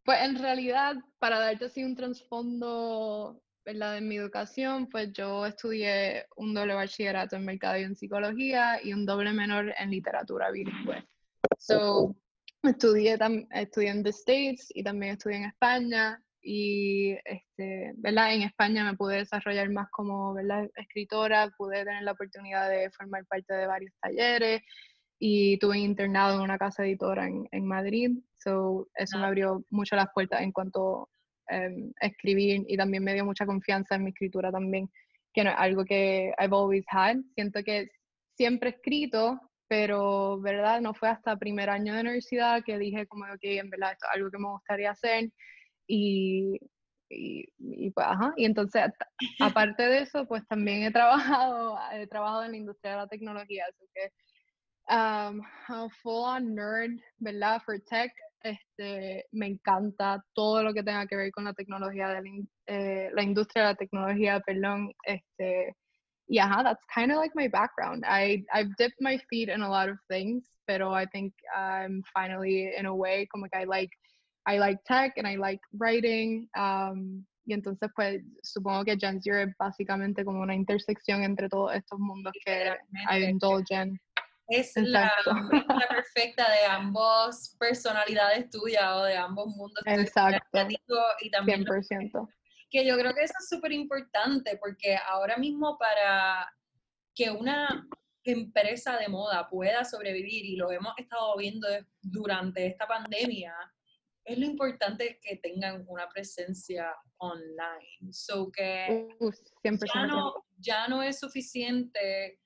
Pues 0.03 0.21
en 0.21 0.39
realidad, 0.39 0.95
para 1.19 1.39
darte 1.39 1.65
así 1.65 1.83
un 1.83 1.95
trasfondo 1.95 3.41
la 3.65 3.91
de 3.93 4.01
mi 4.01 4.15
educación, 4.15 4.87
pues 4.87 5.11
yo 5.11 5.45
estudié 5.45 6.25
un 6.37 6.53
doble 6.53 6.73
bachillerato 6.73 7.35
en 7.35 7.45
mercado 7.45 7.77
y 7.77 7.83
en 7.83 7.95
psicología 7.95 8.79
y 8.81 8.93
un 8.93 9.05
doble 9.05 9.33
menor 9.33 9.73
en 9.77 9.91
literatura 9.91 10.51
bilingüe. 10.51 11.05
So, 11.57 12.15
estudié, 12.67 13.17
estudié 13.51 13.89
en 13.89 14.03
The 14.03 14.09
States 14.09 14.67
y 14.73 14.83
también 14.83 15.13
estudié 15.13 15.37
en 15.37 15.45
España 15.45 16.21
y 16.41 17.11
este, 17.25 17.93
¿verdad? 17.97 18.33
en 18.33 18.43
España 18.43 18.83
me 18.83 18.95
pude 18.95 19.17
desarrollar 19.17 19.69
más 19.71 19.89
como 19.91 20.33
¿verdad? 20.33 20.69
escritora, 20.75 21.51
pude 21.57 21.83
tener 21.83 22.03
la 22.03 22.13
oportunidad 22.13 22.69
de 22.69 22.89
formar 22.91 23.25
parte 23.25 23.53
de 23.53 23.67
varios 23.67 23.93
talleres 24.01 24.61
y 25.19 25.57
tuve 25.57 25.79
internado 25.79 26.35
en 26.35 26.41
una 26.41 26.57
casa 26.57 26.85
editora 26.85 27.27
en, 27.27 27.47
en 27.51 27.65
Madrid, 27.65 28.11
so 28.37 28.87
eso 28.95 29.17
me 29.17 29.25
ah. 29.25 29.27
abrió 29.27 29.65
mucho 29.71 29.95
las 29.95 30.07
puertas 30.13 30.41
en 30.41 30.51
cuanto 30.51 31.09
Em, 31.49 31.93
escribir 32.01 32.65
y 32.67 32.75
también 32.75 33.03
me 33.03 33.13
dio 33.13 33.23
mucha 33.23 33.45
confianza 33.45 33.95
en 33.95 34.03
mi 34.03 34.09
escritura 34.09 34.51
también, 34.51 34.89
que 35.33 35.45
no 35.45 35.51
es 35.51 35.55
algo 35.57 35.85
que 35.85 36.33
I've 36.39 36.53
always 36.53 36.85
had. 36.89 37.17
Siento 37.35 37.63
que 37.63 37.89
siempre 38.35 38.69
he 38.69 38.73
escrito, 38.73 39.39
pero, 39.67 40.39
¿verdad? 40.39 40.81
No 40.81 40.93
fue 40.93 41.09
hasta 41.09 41.37
primer 41.37 41.69
año 41.69 41.93
de 41.93 42.01
universidad 42.01 42.63
que 42.63 42.77
dije 42.77 43.07
como, 43.07 43.25
ok, 43.25 43.39
en 43.41 43.69
verdad 43.69 43.93
esto 43.93 44.07
es 44.09 44.15
algo 44.15 44.31
que 44.31 44.37
me 44.37 44.49
gustaría 44.49 44.91
hacer 44.91 45.31
y, 45.87 46.59
y, 47.09 47.91
pues, 47.91 48.07
ajá. 48.07 48.33
Y 48.37 48.45
entonces, 48.45 48.83
aparte 49.39 49.83
de 49.83 49.99
eso, 49.99 50.25
pues 50.27 50.45
también 50.47 50.83
he 50.83 50.91
trabajado, 50.91 51.77
he 51.93 52.07
trabajado 52.07 52.43
en 52.45 52.51
la 52.51 52.57
industria 52.57 52.91
de 52.91 52.97
la 52.97 53.07
tecnología, 53.07 53.65
así 53.69 53.85
que 53.93 54.11
um, 54.93 55.41
full 56.01 56.25
on 56.25 56.55
nerd, 56.55 56.99
¿verdad? 57.17 57.61
For 57.65 57.79
tech, 57.81 58.11
este, 58.41 59.25
me 59.31 59.47
encanta 59.47 60.23
todo 60.33 60.63
lo 60.63 60.73
que 60.73 60.83
tenga 60.83 61.07
que 61.07 61.15
ver 61.15 61.31
con 61.31 61.45
la 61.45 61.53
tecnología, 61.53 62.09
de 62.09 62.21
la, 62.21 62.29
eh, 62.67 63.23
industria 63.23 63.63
de 63.63 63.69
la 63.69 63.75
tecnología, 63.75 64.39
perdón. 64.39 64.93
Este, 65.03 65.75
y 66.27 66.39
ajá, 66.39 66.63
that's 66.63 66.83
kind 66.93 67.11
of 67.11 67.17
like 67.17 67.31
my 67.35 67.47
background. 67.47 68.03
I, 68.05 68.43
I've 68.53 68.75
dipped 68.77 68.99
my 68.99 69.17
feet 69.29 69.49
in 69.49 69.61
a 69.61 69.69
lot 69.69 69.89
of 69.89 69.97
things, 70.09 70.43
but 70.67 70.81
I 70.81 71.05
think 71.05 71.33
I'm 71.55 72.03
finally 72.13 72.73
in 72.77 72.85
a 72.85 72.93
way 72.93 73.27
como 73.31 73.47
que 73.47 73.59
I 73.59 73.63
like, 73.63 73.89
I 74.45 74.57
like 74.57 74.77
tech 74.85 75.13
and 75.17 75.27
I 75.27 75.35
like 75.35 75.61
writing. 75.73 76.47
Um, 76.57 77.25
y 77.47 77.53
entonces, 77.53 77.89
pues, 77.95 78.21
supongo 78.43 78.83
que 78.83 78.97
Gen 78.97 79.21
Zero 79.21 79.39
es 79.39 79.55
básicamente 79.57 80.25
como 80.25 80.41
una 80.41 80.53
intersección 80.53 81.23
entre 81.23 81.47
todos 81.47 81.73
estos 81.73 81.97
mundos 81.97 82.33
que 82.45 82.75
I 83.09 83.23
indulge 83.23 83.71
in. 83.71 83.97
Es 84.49 84.73
la, 84.75 85.11
perfecta 85.89 86.49
de 86.51 86.65
ambos 86.69 87.55
personalidades 87.57 88.49
tuyas 88.49 88.83
o 88.95 89.03
de 89.03 89.15
ambos 89.15 89.47
mundos. 89.47 89.81
Exacto. 89.85 90.67
Y 91.21 91.29
también 91.29 91.65
100%. 91.65 92.27
Que 92.69 92.85
yo 92.85 92.97
creo 92.97 93.13
que 93.13 93.23
eso 93.23 93.33
es 93.39 93.49
súper 93.49 93.71
importante 93.71 94.57
porque 94.57 94.97
ahora 94.97 95.37
mismo 95.37 95.77
para 95.77 96.51
que 97.15 97.31
una 97.31 97.87
empresa 98.23 98.97
de 98.97 99.07
moda 99.07 99.47
pueda 99.49 99.85
sobrevivir, 99.85 100.45
y 100.45 100.55
lo 100.55 100.71
hemos 100.71 100.93
estado 100.97 101.35
viendo 101.37 101.67
durante 102.01 102.65
esta 102.65 102.85
pandemia, 102.85 103.55
es 104.25 104.37
lo 104.37 104.45
importante 104.45 105.19
que 105.21 105.37
tengan 105.37 105.85
una 105.87 106.07
presencia 106.09 106.93
online. 107.17 108.11
So 108.11 108.51
que 108.51 109.07
ya, 109.93 110.05
no, 110.05 110.45
ya 110.57 110.87
no 110.87 111.01
es 111.01 111.19
suficiente 111.19 112.39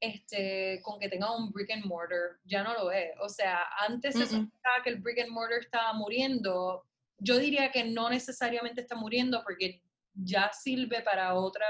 este, 0.00 0.80
con 0.82 0.98
que 0.98 1.08
tenga 1.08 1.36
un 1.36 1.50
brick 1.52 1.70
and 1.70 1.84
mortar, 1.84 2.40
ya 2.44 2.64
no 2.64 2.74
lo 2.74 2.90
es. 2.90 3.10
O 3.20 3.28
sea, 3.28 3.62
antes 3.86 4.14
se 4.14 4.26
pensaba 4.26 4.82
que 4.82 4.90
el 4.90 5.00
brick 5.00 5.20
and 5.20 5.30
mortar 5.30 5.60
estaba 5.60 5.92
muriendo. 5.92 6.84
Yo 7.20 7.38
diría 7.38 7.70
que 7.70 7.84
no 7.84 8.10
necesariamente 8.10 8.80
está 8.80 8.96
muriendo 8.96 9.42
porque 9.44 9.82
ya 10.14 10.50
sirve 10.52 11.02
para 11.02 11.34
otra 11.34 11.66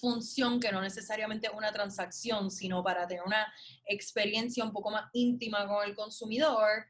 función 0.00 0.58
que 0.58 0.72
no 0.72 0.80
necesariamente 0.80 1.50
una 1.50 1.72
transacción, 1.72 2.50
sino 2.50 2.82
para 2.82 3.06
tener 3.06 3.22
una 3.24 3.52
experiencia 3.84 4.64
un 4.64 4.72
poco 4.72 4.90
más 4.90 5.10
íntima 5.12 5.66
con 5.66 5.84
el 5.86 5.94
consumidor. 5.94 6.86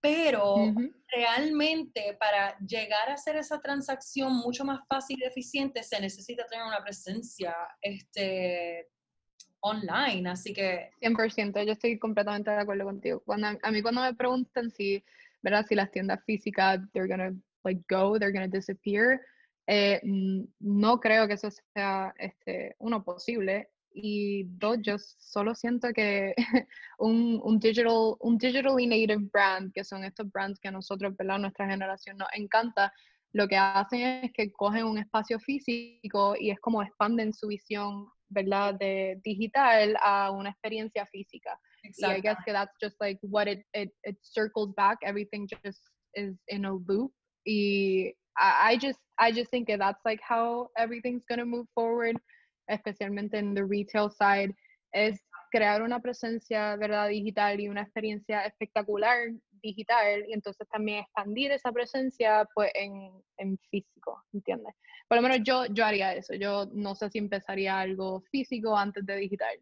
pero 0.00 0.72
realmente 1.08 2.16
para 2.20 2.56
llegar 2.60 3.08
a 3.08 3.14
hacer 3.14 3.34
esa 3.34 3.60
transacción 3.60 4.32
mucho 4.32 4.64
más 4.64 4.80
fácil 4.88 5.18
y 5.20 5.24
eficiente 5.24 5.82
se 5.82 6.00
necesita 6.00 6.46
tener 6.46 6.64
una 6.64 6.84
presencia 6.84 7.52
este, 7.80 8.86
online, 9.60 10.30
así 10.30 10.52
que... 10.52 10.90
100%, 11.00 11.64
yo 11.64 11.72
estoy 11.72 11.98
completamente 11.98 12.50
de 12.50 12.58
acuerdo 12.58 12.84
contigo. 12.84 13.22
Cuando, 13.24 13.48
a 13.60 13.70
mí 13.70 13.82
cuando 13.82 14.02
me 14.02 14.14
preguntan 14.14 14.70
si, 14.70 15.02
¿verdad? 15.42 15.66
si 15.68 15.74
las 15.74 15.90
tiendas 15.90 16.24
físicas, 16.24 16.80
they're 16.92 17.08
gonna 17.08 17.34
like 17.64 17.82
go, 17.88 18.18
they're 18.18 18.32
gonna 18.32 18.48
disappear, 18.48 19.20
eh, 19.66 20.00
no 20.60 20.98
creo 20.98 21.26
que 21.26 21.34
eso 21.34 21.50
sea 21.74 22.12
este, 22.18 22.74
uno 22.78 23.04
posible 23.04 23.68
y 23.92 24.44
dos, 24.44 24.78
yo 24.82 24.96
solo 24.98 25.54
siento 25.54 25.88
que 25.92 26.34
un, 26.98 27.40
un, 27.42 27.58
digital, 27.58 28.14
un 28.20 28.38
digitally 28.38 28.86
native 28.86 29.28
brand, 29.32 29.72
que 29.72 29.84
son 29.84 30.04
estos 30.04 30.30
brands 30.30 30.58
que 30.58 30.68
a 30.68 30.72
nosotros, 30.72 31.14
¿verdad? 31.16 31.38
Nuestra 31.38 31.68
generación 31.68 32.16
nos 32.16 32.28
encanta, 32.32 32.92
lo 33.32 33.46
que 33.46 33.56
hacen 33.56 34.00
es 34.24 34.32
que 34.32 34.50
cogen 34.52 34.84
un 34.84 34.98
espacio 34.98 35.38
físico 35.38 36.34
y 36.38 36.50
es 36.50 36.60
como 36.60 36.82
expanden 36.82 37.34
su 37.34 37.48
visión, 37.48 38.08
¿verdad? 38.28 38.74
De 38.74 39.20
digital 39.22 39.96
a 40.00 40.30
una 40.30 40.50
experiencia 40.50 41.04
física. 41.06 41.60
Y 41.84 42.06
I 42.06 42.20
guess 42.20 42.36
that's 42.46 42.76
just 42.80 42.96
like 43.00 43.18
what 43.22 43.48
it, 43.48 43.62
it, 43.74 43.90
it 44.04 44.16
circles 44.22 44.72
back, 44.76 44.98
everything 45.02 45.48
just 45.64 45.80
is 46.14 46.36
in 46.48 46.64
a 46.64 46.74
loop. 46.74 47.12
Y 47.46 48.12
I, 48.36 48.72
I 48.72 48.76
just, 48.76 48.98
I 49.18 49.32
just 49.32 49.50
think 49.50 49.68
that 49.68 49.78
that's 49.78 50.04
like 50.04 50.20
how 50.22 50.68
everything's 50.76 51.24
going 51.28 51.38
to 51.38 51.46
move 51.46 51.66
forward 51.74 52.16
especialmente 52.68 53.38
en 53.38 53.54
the 53.54 53.64
retail 53.64 54.10
side, 54.10 54.54
es 54.92 55.24
crear 55.50 55.82
una 55.82 56.00
presencia 56.00 56.76
verdad 56.76 57.08
digital 57.08 57.58
y 57.58 57.68
una 57.68 57.82
experiencia 57.82 58.44
espectacular 58.44 59.30
digital 59.62 60.24
y 60.28 60.34
entonces 60.34 60.68
también 60.68 61.00
expandir 61.00 61.50
esa 61.52 61.72
presencia 61.72 62.46
pues 62.54 62.70
en, 62.74 63.10
en 63.38 63.58
físico, 63.70 64.22
¿entiendes? 64.32 64.74
Por 65.08 65.16
lo 65.16 65.22
menos 65.22 65.40
yo, 65.42 65.66
yo 65.66 65.84
haría 65.84 66.14
eso, 66.14 66.34
yo 66.34 66.66
no 66.72 66.94
sé 66.94 67.10
si 67.10 67.18
empezaría 67.18 67.80
algo 67.80 68.20
físico 68.30 68.76
antes 68.76 69.04
de 69.04 69.16
digital, 69.16 69.58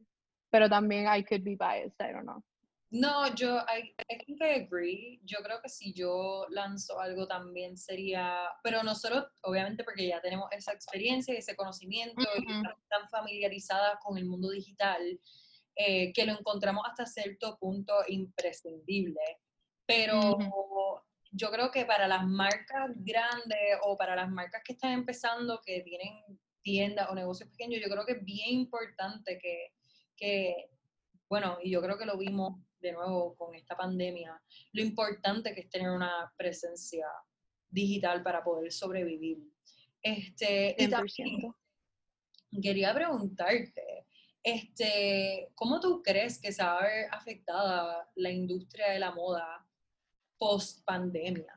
pero 0.57 0.71
también 0.71 1.05
I 1.07 1.23
could 1.23 1.45
be 1.45 1.55
biased, 1.55 2.01
I 2.01 2.13
don't 2.13 2.25
know. 2.25 2.43
No, 2.91 3.27
yo, 3.35 3.59
I, 3.69 3.93
I 4.11 4.17
think 4.25 4.41
I 4.41 4.65
agree. 4.65 5.21
Yo 5.23 5.43
creo 5.43 5.61
que 5.61 5.69
si 5.69 5.93
yo 5.93 6.47
lanzo 6.49 6.99
algo 6.99 7.27
también 7.27 7.77
sería, 7.77 8.49
pero 8.63 8.83
nosotros, 8.83 9.27
obviamente, 9.43 9.85
porque 9.85 10.09
ya 10.09 10.19
tenemos 10.23 10.49
esa 10.53 10.73
experiencia 10.73 11.35
y 11.35 11.39
ese 11.39 11.55
conocimiento 11.57 12.23
y 12.39 12.51
estamos 12.51 12.81
tan 12.89 13.07
familiarizadas 13.11 13.99
con 14.03 14.17
el 14.17 14.25
mundo 14.25 14.49
digital, 14.49 15.03
eh, 15.75 16.11
que 16.15 16.25
lo 16.25 16.33
encontramos 16.33 16.85
hasta 16.89 17.05
cierto 17.05 17.59
punto 17.59 17.93
imprescindible. 18.09 19.21
Pero 19.85 20.39
yo 21.33 21.51
creo 21.51 21.71
que 21.71 21.85
para 21.85 22.09
las 22.09 22.25
marcas 22.25 22.93
grandes 22.95 23.79
o 23.83 23.95
para 23.99 24.17
las 24.17 24.31
marcas 24.31 24.63
que 24.65 24.73
están 24.73 24.93
empezando, 24.93 25.61
que 25.67 25.83
tienen 25.83 26.41
tiendas 26.63 27.11
o 27.11 27.15
negocios 27.15 27.51
pequeños, 27.51 27.83
yo 27.83 27.91
creo 27.91 28.07
que 28.07 28.13
es 28.13 28.25
bien 28.25 28.55
importante 28.55 29.39
que, 29.39 29.76
que 30.17 30.71
bueno, 31.29 31.59
y 31.63 31.71
yo 31.71 31.83
creo 31.83 31.99
que 31.99 32.07
lo 32.07 32.17
vimos 32.17 32.61
de 32.81 32.93
nuevo 32.93 33.35
con 33.37 33.55
esta 33.55 33.77
pandemia, 33.77 34.41
lo 34.73 34.83
importante 34.83 35.55
que 35.55 35.63
es 35.63 35.71
tener 35.71 35.91
una 35.91 36.33
presencia 36.37 37.07
digital 37.69 38.23
para 38.23 38.45
poder 38.45 38.71
sobrevivir. 38.73 39.39
Este, 40.03 40.77
y 40.79 40.89
también 40.89 41.53
quería 42.63 42.95
preguntarte, 42.95 44.07
este, 44.43 45.51
¿cómo 45.55 45.81
tú 45.81 46.01
crees 46.03 46.41
que 46.41 46.53
se 46.53 46.63
va 46.63 46.79
a 46.79 46.83
ver 46.83 47.09
afectada 47.11 48.09
la 48.15 48.31
industria 48.31 48.91
de 48.91 49.01
la 49.01 49.11
moda 49.11 49.67
post 50.39 50.85
pandemia? 50.85 51.53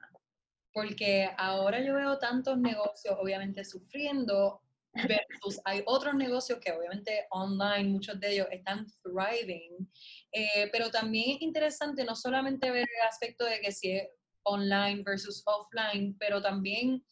Porque 0.73 1.29
ahora 1.37 1.83
yo 1.83 1.93
veo 1.93 2.17
tantos 2.17 2.57
negocios 2.57 3.15
obviamente 3.19 3.63
sufriendo 3.63 4.63
versus 5.07 5.61
hay 5.65 5.83
otros 5.85 6.15
negocios 6.15 6.59
que 6.59 6.71
obviamente 6.71 7.25
online, 7.31 7.89
muchos 7.89 8.19
de 8.19 8.33
ellos 8.33 8.47
están 8.51 8.85
thriving, 9.03 9.89
eh, 10.31 10.69
pero 10.71 10.89
también 10.89 11.37
es 11.37 11.41
interesante 11.41 12.03
no 12.03 12.15
solamente 12.15 12.71
ver 12.71 12.87
el 12.99 13.07
aspecto 13.07 13.45
de 13.45 13.59
que 13.59 13.71
si 13.71 13.91
es 13.91 14.07
online 14.43 15.03
versus 15.03 15.43
offline, 15.45 16.15
pero 16.19 16.41
también 16.41 17.03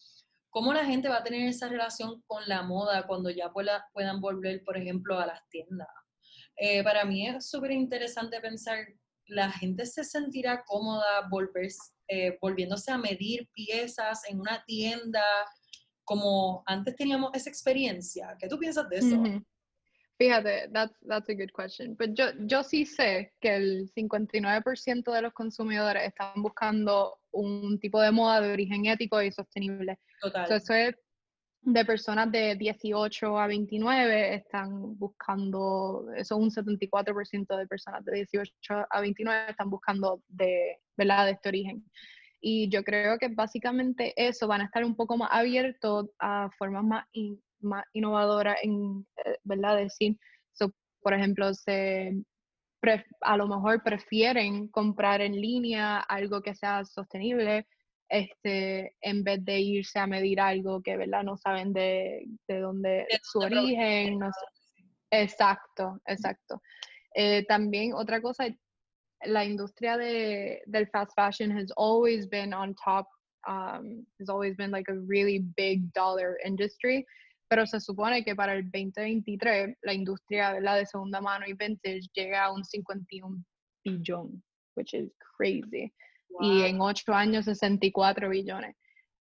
cómo 0.49 0.73
la 0.73 0.85
gente 0.85 1.09
va 1.09 1.17
a 1.17 1.23
tener 1.23 1.47
esa 1.47 1.67
relación 1.67 2.21
con 2.25 2.47
la 2.47 2.63
moda 2.63 3.05
cuando 3.05 3.29
ya 3.29 3.51
puedan 3.51 4.21
volver, 4.21 4.63
por 4.63 4.77
ejemplo, 4.77 5.19
a 5.19 5.27
las 5.27 5.47
tiendas. 5.49 5.87
Eh, 6.55 6.83
para 6.83 7.05
mí 7.05 7.27
es 7.27 7.49
súper 7.49 7.71
interesante 7.71 8.39
pensar, 8.41 8.79
la 9.27 9.51
gente 9.51 9.85
se 9.85 10.03
sentirá 10.03 10.63
cómoda 10.65 11.27
volver, 11.29 11.69
eh, 12.07 12.37
volviéndose 12.41 12.91
a 12.91 12.97
medir 12.97 13.47
piezas 13.53 14.23
en 14.27 14.39
una 14.39 14.63
tienda, 14.65 15.23
como 16.07 16.63
antes 16.65 16.95
teníamos 16.95 17.31
esa 17.33 17.49
experiencia. 17.49 18.35
¿Qué 18.39 18.47
tú 18.47 18.57
piensas 18.57 18.87
de 18.87 18.97
eso? 18.97 19.23
Fíjate, 20.17 20.69
that's, 20.71 20.97
that's 21.05 21.29
a 21.29 21.33
good 21.33 21.51
question. 21.53 21.97
Pero 21.97 22.13
yo, 22.13 22.25
yo 22.45 22.63
sí 22.63 22.85
sé 22.85 23.33
que 23.41 23.55
el 23.55 23.91
59% 23.93 25.11
de 25.11 25.21
los 25.21 25.33
consumidores 25.33 26.07
están 26.07 26.41
buscando 26.41 27.19
un 27.31 27.77
tipo 27.79 28.01
de 28.01 28.11
moda 28.11 28.39
de 28.39 28.53
origen 28.53 28.85
ético 28.85 29.21
y 29.21 29.33
sostenible. 29.33 29.99
Total. 30.21 30.49
eso 30.49 30.73
es 30.73 30.95
de 31.61 31.83
personas 31.83 32.31
de 32.31 32.55
18 32.55 33.37
a 33.37 33.47
29 33.47 34.35
están 34.35 34.97
buscando, 34.97 36.07
eso 36.15 36.35
es 36.35 36.57
un 36.57 36.65
74% 36.65 37.57
de 37.57 37.67
personas 37.67 38.05
de 38.05 38.13
18 38.13 38.53
a 38.89 39.01
29 39.01 39.49
están 39.49 39.69
buscando 39.69 40.23
de, 40.29 40.79
¿verdad? 40.95 41.25
de 41.25 41.31
este 41.33 41.49
origen. 41.49 41.83
Y 42.39 42.69
yo 42.69 42.83
creo 42.83 43.17
que 43.17 43.29
básicamente 43.29 44.13
eso 44.15 44.47
van 44.47 44.61
a 44.61 44.65
estar 44.65 44.83
un 44.83 44.95
poco 44.95 45.17
más 45.17 45.29
abiertos 45.31 46.09
a 46.19 46.49
formas 46.57 46.83
más, 46.83 47.05
más 47.59 47.83
innovadoras 47.93 48.57
en, 48.61 49.07
eh, 49.25 49.37
¿verdad? 49.43 49.77
Decir, 49.77 50.17
por 51.01 51.13
ejemplo, 51.13 51.53
se, 51.53 52.11
a 53.21 53.37
lo 53.37 53.47
mejor 53.47 53.81
prefieren 53.83 54.67
comprar 54.67 55.21
en 55.21 55.39
línea 55.39 55.99
algo 55.99 56.41
que 56.41 56.53
sea 56.53 56.83
sostenible 56.85 57.65
este, 58.09 58.95
en 59.01 59.23
vez 59.23 59.43
de 59.43 59.59
irse 59.59 59.99
a 59.99 60.07
medir 60.07 60.39
algo 60.39 60.81
que 60.81 60.95
¿verdad? 60.97 61.23
no 61.23 61.37
saben 61.37 61.73
de, 61.73 62.25
de 62.47 62.59
dónde 62.59 63.07
su 63.21 63.39
origen. 63.39 64.19
No 64.19 64.29
Exacto, 65.09 66.01
exacto. 66.05 66.61
Eh, 67.13 67.45
también 67.47 67.93
otra 67.93 68.21
cosa, 68.21 68.47
la 69.25 69.43
industria 69.43 69.97
de, 69.97 70.61
del 70.67 70.87
fast 70.87 71.13
fashion 71.15 71.51
has 71.51 71.71
always 71.75 72.27
been 72.27 72.53
on 72.53 72.75
top, 72.75 73.07
um, 73.47 74.05
has 74.19 74.29
always 74.29 74.55
been 74.55 74.71
like 74.71 74.87
a 74.89 74.99
really 75.07 75.39
big 75.55 75.91
dollar 75.93 76.37
industry, 76.45 77.05
pero 77.49 77.65
se 77.65 77.79
supone 77.79 78.23
que 78.23 78.35
para 78.35 78.53
el 78.53 78.63
2023 78.63 79.77
la 79.83 79.93
industria 79.93 80.53
de 80.53 80.61
la 80.61 80.75
de 80.75 80.85
segunda 80.85 81.21
mano 81.21 81.45
y 81.47 81.53
vintage 81.53 82.07
llega 82.13 82.45
a 82.45 82.51
un 82.51 82.63
51 82.63 83.43
billón, 83.85 84.43
which 84.75 84.93
is 84.93 85.09
crazy. 85.37 85.91
Y 86.41 86.63
en 86.63 86.81
ocho 86.81 87.13
años 87.13 87.45
64 87.45 88.29
billones. 88.29 88.75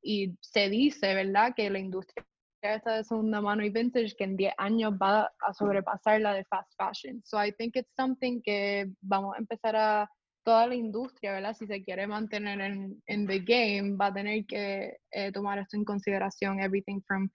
Y 0.02 0.36
se 0.40 0.68
dice, 0.68 1.14
¿verdad?, 1.14 1.54
que 1.56 1.68
la 1.70 1.78
industria 1.78 2.24
esta 2.62 2.96
de 2.96 3.04
segunda 3.04 3.40
mano 3.40 3.64
y 3.64 3.70
vintage 3.70 4.14
que 4.16 4.24
en 4.24 4.36
10 4.36 4.54
años 4.58 4.92
va 4.92 5.30
a 5.40 5.52
sobrepasar 5.52 6.20
la 6.20 6.34
de 6.34 6.44
fast 6.44 6.72
fashion. 6.76 7.22
So 7.24 7.42
I 7.42 7.52
think 7.52 7.76
it's 7.76 7.92
something 7.96 8.40
que 8.42 8.86
vamos 9.00 9.34
a 9.34 9.38
empezar 9.38 9.76
a 9.76 10.10
toda 10.44 10.66
la 10.66 10.74
industria, 10.74 11.32
¿verdad? 11.32 11.54
Si 11.54 11.66
se 11.66 11.82
quiere 11.82 12.06
mantener 12.06 12.60
en, 12.60 13.02
en 13.06 13.26
the 13.26 13.40
game, 13.40 13.96
va 13.96 14.06
a 14.06 14.12
tener 14.12 14.44
que 14.46 14.96
eh, 15.10 15.32
tomar 15.32 15.58
esto 15.58 15.76
en 15.76 15.84
consideración, 15.84 16.60
everything 16.60 17.00
from 17.06 17.30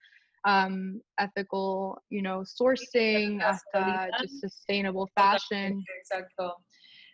um, 0.46 1.00
ethical, 1.18 2.02
you 2.10 2.22
know, 2.22 2.44
sourcing 2.44 3.40
hasta 3.40 4.08
just 4.20 4.40
sustainable 4.40 5.06
fashion. 5.14 5.82
Exacto. 5.98 6.56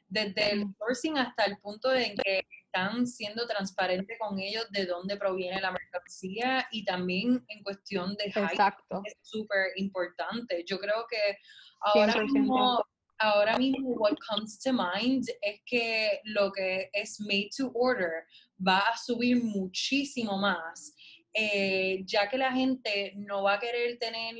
Desde 0.08 0.52
el 0.52 0.66
sourcing 0.78 1.18
hasta 1.18 1.44
el 1.44 1.58
punto 1.58 1.88
de 1.90 2.14
que 2.14 2.42
están 2.72 3.06
siendo 3.06 3.46
transparentes 3.46 4.16
con 4.18 4.38
ellos 4.38 4.66
de 4.70 4.86
dónde 4.86 5.16
proviene 5.16 5.60
la 5.60 5.72
mercancía 5.72 6.66
y 6.70 6.84
también 6.84 7.44
en 7.48 7.62
cuestión 7.62 8.14
de 8.16 8.24
Exacto. 8.24 9.02
es 9.04 9.14
súper 9.20 9.72
importante. 9.76 10.64
Yo 10.66 10.78
creo 10.78 11.04
que 11.08 11.38
ahora 11.80 12.22
mismo, 12.22 12.82
ahora 13.18 13.58
mismo 13.58 13.90
what 13.90 14.16
comes 14.26 14.58
to 14.58 14.72
mind 14.72 15.28
es 15.42 15.60
que 15.66 16.20
lo 16.24 16.50
que 16.50 16.88
es 16.94 17.20
made 17.20 17.50
to 17.56 17.70
order 17.74 18.24
va 18.66 18.78
a 18.78 18.96
subir 18.96 19.42
muchísimo 19.42 20.38
más, 20.38 20.94
eh, 21.34 22.02
ya 22.06 22.28
que 22.28 22.38
la 22.38 22.52
gente 22.52 23.12
no 23.16 23.42
va 23.42 23.54
a 23.54 23.60
querer 23.60 23.98
tener 23.98 24.34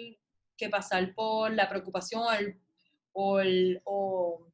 que 0.57 0.71
pasar 0.71 1.15
por 1.15 1.53
la 1.53 1.69
preocupación 1.69 2.23
o, 3.13 3.41
el, 3.41 3.81
o 3.85 4.52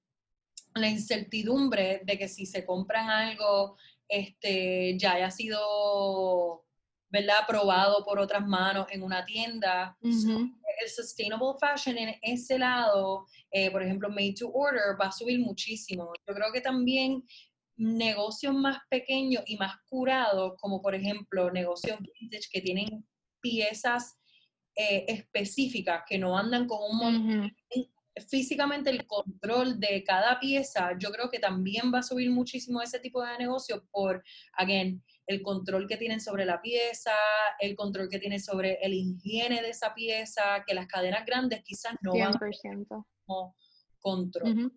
la 0.80 0.88
incertidumbre 0.88 2.00
de 2.04 2.18
que 2.18 2.28
si 2.28 2.46
se 2.46 2.64
compran 2.64 3.08
algo, 3.08 3.76
este, 4.08 4.96
ya 4.98 5.12
haya 5.14 5.30
sido, 5.30 6.64
¿verdad?, 7.08 7.36
aprobado 7.42 8.04
por 8.04 8.18
otras 8.18 8.46
manos 8.46 8.86
en 8.90 9.02
una 9.02 9.24
tienda. 9.24 9.96
el 10.02 10.88
sustainable 10.88 11.58
fashion 11.58 11.98
en 11.98 12.14
ese 12.22 12.58
lado, 12.58 13.26
eh, 13.50 13.70
por 13.70 13.82
ejemplo, 13.82 14.08
made 14.08 14.34
to 14.38 14.50
order, 14.52 14.96
va 15.00 15.06
a 15.06 15.12
subir 15.12 15.40
muchísimo. 15.40 16.12
Yo 16.26 16.34
creo 16.34 16.52
que 16.52 16.60
también 16.60 17.24
negocios 17.76 18.54
más 18.54 18.78
pequeños 18.90 19.42
y 19.46 19.56
más 19.56 19.76
curados, 19.88 20.54
como 20.60 20.82
por 20.82 20.94
ejemplo 20.94 21.50
negocios 21.50 21.98
vintage 22.00 22.48
que 22.50 22.60
tienen 22.60 23.06
piezas 23.40 24.18
eh, 24.74 25.04
específicas, 25.08 26.02
que 26.06 26.18
no 26.18 26.36
andan 26.36 26.66
con 26.66 26.78
un 26.90 26.98
montón, 26.98 27.56
físicamente 28.20 28.90
el 28.90 29.06
control 29.06 29.78
de 29.78 30.02
cada 30.04 30.38
pieza, 30.40 30.96
yo 30.98 31.10
creo 31.10 31.30
que 31.30 31.38
también 31.38 31.92
va 31.92 32.00
a 32.00 32.02
subir 32.02 32.30
muchísimo 32.30 32.80
ese 32.80 32.98
tipo 32.98 33.22
de 33.22 33.36
negocio 33.38 33.86
por, 33.90 34.22
again, 34.54 35.02
el 35.26 35.42
control 35.42 35.86
que 35.86 35.96
tienen 35.96 36.20
sobre 36.20 36.44
la 36.44 36.60
pieza, 36.60 37.12
el 37.60 37.76
control 37.76 38.08
que 38.08 38.18
tienen 38.18 38.40
sobre 38.40 38.78
el 38.82 38.94
higiene 38.94 39.62
de 39.62 39.70
esa 39.70 39.94
pieza, 39.94 40.64
que 40.66 40.74
las 40.74 40.86
cadenas 40.86 41.24
grandes 41.26 41.62
quizás 41.64 41.94
no 42.00 42.12
100%. 42.12 42.18
van 42.18 42.34
a 42.34 42.38
control. 44.00 44.72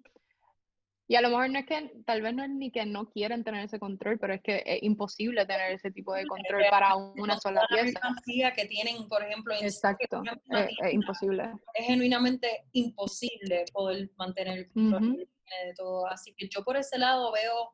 Y 1.12 1.15
a 1.17 1.21
lo 1.21 1.28
mejor 1.28 1.50
no 1.50 1.60
es 1.60 1.65
que, 1.65 1.91
tal 2.06 2.21
vez 2.21 2.34
no 2.34 2.41
es 2.41 2.50
ni 2.50 2.71
que 2.71 2.86
no 2.86 3.10
quieren 3.10 3.43
tener 3.43 3.65
ese 3.65 3.80
control, 3.80 4.17
pero 4.17 4.34
es 4.34 4.41
que 4.41 4.63
es 4.65 4.82
imposible 4.82 5.45
tener 5.45 5.74
ese 5.74 5.91
tipo 5.91 6.13
de 6.13 6.26
control 6.26 6.63
para 6.69 6.95
una 6.95 7.38
sola 7.38 7.67
pieza. 7.67 8.00
La 8.38 8.54
que 8.54 8.65
tienen, 8.67 9.10
por 9.10 9.21
ejemplo, 9.21 9.54
Exacto, 9.60 10.21
es, 10.52 10.93
imposible. 10.93 11.52
Es 11.74 11.86
genuinamente 11.86 12.63
imposible 12.71 13.65
poder 13.74 14.10
mantener 14.15 14.60
el 14.60 14.71
control 14.71 15.17
de 15.17 15.74
todo. 15.76 16.08
Así 16.08 16.34
que 16.34 16.47
yo 16.47 16.63
por 16.63 16.78
ese 16.78 16.97
lado 16.97 17.34
veo 17.34 17.74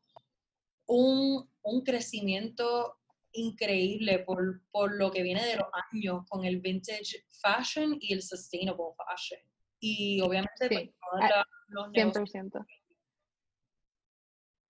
un, 0.88 1.48
un 1.62 1.84
crecimiento 1.84 2.98
increíble 3.34 4.18
por, 4.18 4.64
por, 4.72 4.96
lo 4.96 5.12
que 5.12 5.22
viene 5.22 5.46
de 5.46 5.58
los 5.58 5.68
años 5.92 6.26
con 6.28 6.44
el 6.44 6.60
vintage 6.60 7.24
fashion 7.40 8.00
y 8.02 8.14
el 8.14 8.24
sustainable 8.24 8.96
fashion. 8.98 9.42
Y 9.80 10.22
obviamente 10.22 10.70
sí. 10.70 10.92
pues, 11.12 11.32
los 11.68 11.90
100%. 11.90 12.66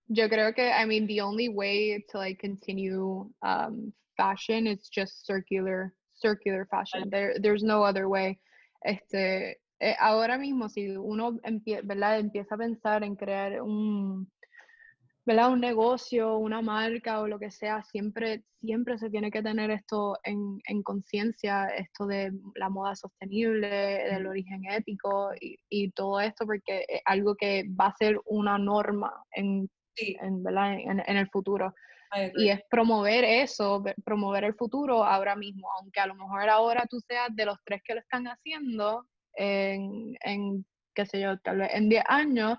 Yo 0.08 0.28
creo 0.28 0.54
que, 0.54 0.70
I 0.70 0.86
mean, 0.86 1.06
the 1.06 1.20
only 1.20 1.48
way 1.48 2.04
to 2.10 2.18
like 2.18 2.38
continue 2.38 3.28
um, 3.42 3.92
fashion 4.16 4.66
is 4.66 4.88
just 4.88 5.26
circular, 5.26 5.92
circular 6.14 6.66
fashion. 6.70 7.10
There, 7.10 7.34
there's 7.38 7.62
no 7.62 7.82
other 7.82 8.08
way. 8.08 8.38
Este, 8.84 9.56
eh, 9.80 9.96
ahora 10.00 10.38
mismo, 10.38 10.68
si 10.68 10.96
uno 10.96 11.38
empie 11.44 11.82
¿verdad? 11.82 12.18
empieza 12.18 12.54
a 12.54 12.58
pensar 12.58 13.04
en 13.04 13.16
crear 13.16 13.60
un, 13.60 14.30
¿verdad? 15.26 15.52
un 15.52 15.60
negocio, 15.60 16.38
una 16.38 16.62
marca 16.62 17.20
o 17.20 17.28
lo 17.28 17.38
que 17.38 17.50
sea, 17.50 17.82
siempre, 17.82 18.44
siempre 18.62 18.98
se 18.98 19.10
tiene 19.10 19.30
que 19.30 19.42
tener 19.42 19.70
esto 19.70 20.16
en, 20.24 20.58
en 20.66 20.82
conciencia, 20.82 21.66
esto 21.66 22.06
de 22.06 22.32
la 22.54 22.70
moda 22.70 22.96
sostenible, 22.96 23.68
del 23.68 24.26
origen 24.26 24.62
ético 24.70 25.32
y, 25.40 25.58
y, 25.68 25.90
todo 25.90 26.18
esto, 26.20 26.46
porque 26.46 26.86
es 26.88 27.02
algo 27.04 27.34
que 27.34 27.64
va 27.78 27.88
a 27.88 27.96
ser 27.96 28.18
una 28.24 28.56
norma 28.56 29.12
en 29.32 29.68
en, 29.98 30.42
En, 30.46 31.16
el 31.16 31.28
futuro. 31.28 31.74
Y 32.36 32.48
es 32.48 32.60
promover 32.70 33.24
eso, 33.24 33.84
promover 34.04 34.44
el 34.44 34.54
futuro 34.54 35.04
ahora 35.04 35.36
mismo, 35.36 35.68
aunque 35.78 36.00
a 36.00 36.06
lo 36.06 36.14
mejor 36.14 36.48
ahora 36.48 36.86
tú 36.88 36.98
seas 37.00 37.28
de 37.34 37.44
los 37.44 37.58
tres 37.64 37.82
que 37.84 37.94
lo 37.94 38.00
están 38.00 38.26
haciendo, 38.26 39.06
en, 39.34 40.16
en 40.24 40.64
qué 40.94 41.06
sé 41.06 41.20
yo, 41.20 41.38
tal 41.40 41.58
vez 41.58 41.70
en 41.74 41.88
10 41.88 42.04
años, 42.08 42.58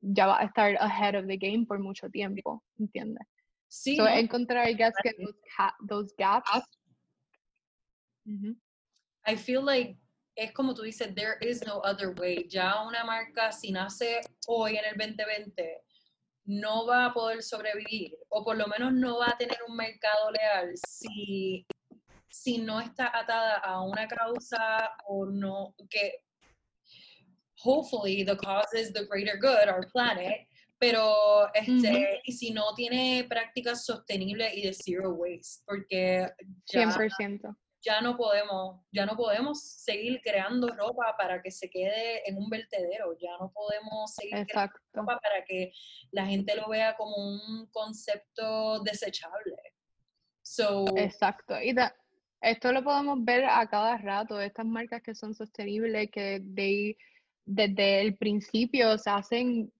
ya 0.00 0.26
va 0.26 0.40
a 0.40 0.44
estar 0.44 0.76
ahead 0.80 1.16
of 1.16 1.26
the 1.26 1.36
game 1.36 1.64
por 1.66 1.78
mucho 1.78 2.10
tiempo, 2.10 2.62
¿entiendes? 2.78 3.26
Sí. 3.68 3.96
So, 3.96 4.06
encontrar, 4.06 4.68
I 4.68 4.74
guess, 4.74 4.94
que 5.02 5.12
those, 5.88 6.14
gaps. 6.18 6.48
I 9.26 9.36
feel 9.36 9.64
like 9.64 9.96
es 10.36 10.52
como 10.52 10.74
tú 10.74 10.82
dices, 10.82 11.14
there 11.14 11.38
is 11.40 11.64
no 11.66 11.80
other 11.84 12.14
way. 12.20 12.46
Ya 12.48 12.82
una 12.86 13.04
marca, 13.04 13.50
si 13.50 13.72
nace 13.72 14.20
hoy 14.46 14.76
en 14.76 14.84
el 14.84 14.96
2020, 14.96 15.82
no 16.46 16.86
va 16.86 17.06
a 17.06 17.14
poder 17.14 17.42
sobrevivir 17.42 18.16
o 18.28 18.44
por 18.44 18.56
lo 18.56 18.66
menos 18.66 18.92
no 18.92 19.18
va 19.18 19.28
a 19.28 19.38
tener 19.38 19.58
un 19.66 19.76
mercado 19.76 20.30
leal 20.30 20.72
si, 20.86 21.66
si 22.28 22.58
no 22.58 22.80
está 22.80 23.10
atada 23.16 23.56
a 23.56 23.80
una 23.82 24.06
causa 24.06 24.90
o 25.06 25.24
no, 25.26 25.74
que 25.88 26.20
hopefully 27.62 28.24
the 28.24 28.36
cause 28.36 28.74
is 28.74 28.92
the 28.92 29.06
greater 29.06 29.38
good, 29.38 29.68
our 29.68 29.86
planet, 29.90 30.46
pero 30.78 31.48
este, 31.54 32.20
si 32.28 32.50
no 32.50 32.74
tiene 32.74 33.24
prácticas 33.28 33.86
sostenibles 33.86 34.54
y 34.54 34.62
de 34.62 34.74
zero 34.74 35.14
waste, 35.14 35.62
porque 35.66 36.28
ya, 36.66 36.90
100% 36.90 37.56
ya 37.84 38.00
no 38.00 38.16
podemos, 38.16 38.80
ya 38.92 39.04
no 39.04 39.16
podemos 39.16 39.62
seguir 39.62 40.20
creando 40.22 40.68
ropa 40.68 41.14
para 41.18 41.42
que 41.42 41.50
se 41.50 41.68
quede 41.68 42.28
en 42.28 42.38
un 42.38 42.48
vertedero, 42.48 43.16
ya 43.20 43.36
no 43.38 43.52
podemos 43.52 44.14
seguir 44.14 44.46
creando 44.46 44.72
ropa 44.92 45.18
para 45.20 45.44
que 45.44 45.72
la 46.10 46.26
gente 46.26 46.54
lo 46.56 46.68
vea 46.68 46.96
como 46.96 47.14
un 47.16 47.66
concepto 47.72 48.80
desechable. 48.80 49.56
So, 50.42 50.84
Exacto. 50.96 51.60
Y 51.60 51.74
esto 52.40 52.72
lo 52.72 52.82
podemos 52.84 53.24
ver 53.24 53.44
a 53.44 53.66
cada 53.68 53.96
rato, 53.98 54.40
estas 54.40 54.66
marcas 54.66 55.02
que 55.02 55.14
son 55.14 55.34
sostenibles, 55.34 56.10
que 56.10 56.40
desde 57.46 58.00
el 58.00 58.16
principio 58.16 58.96
se 58.98 59.10
hacen 59.10 59.72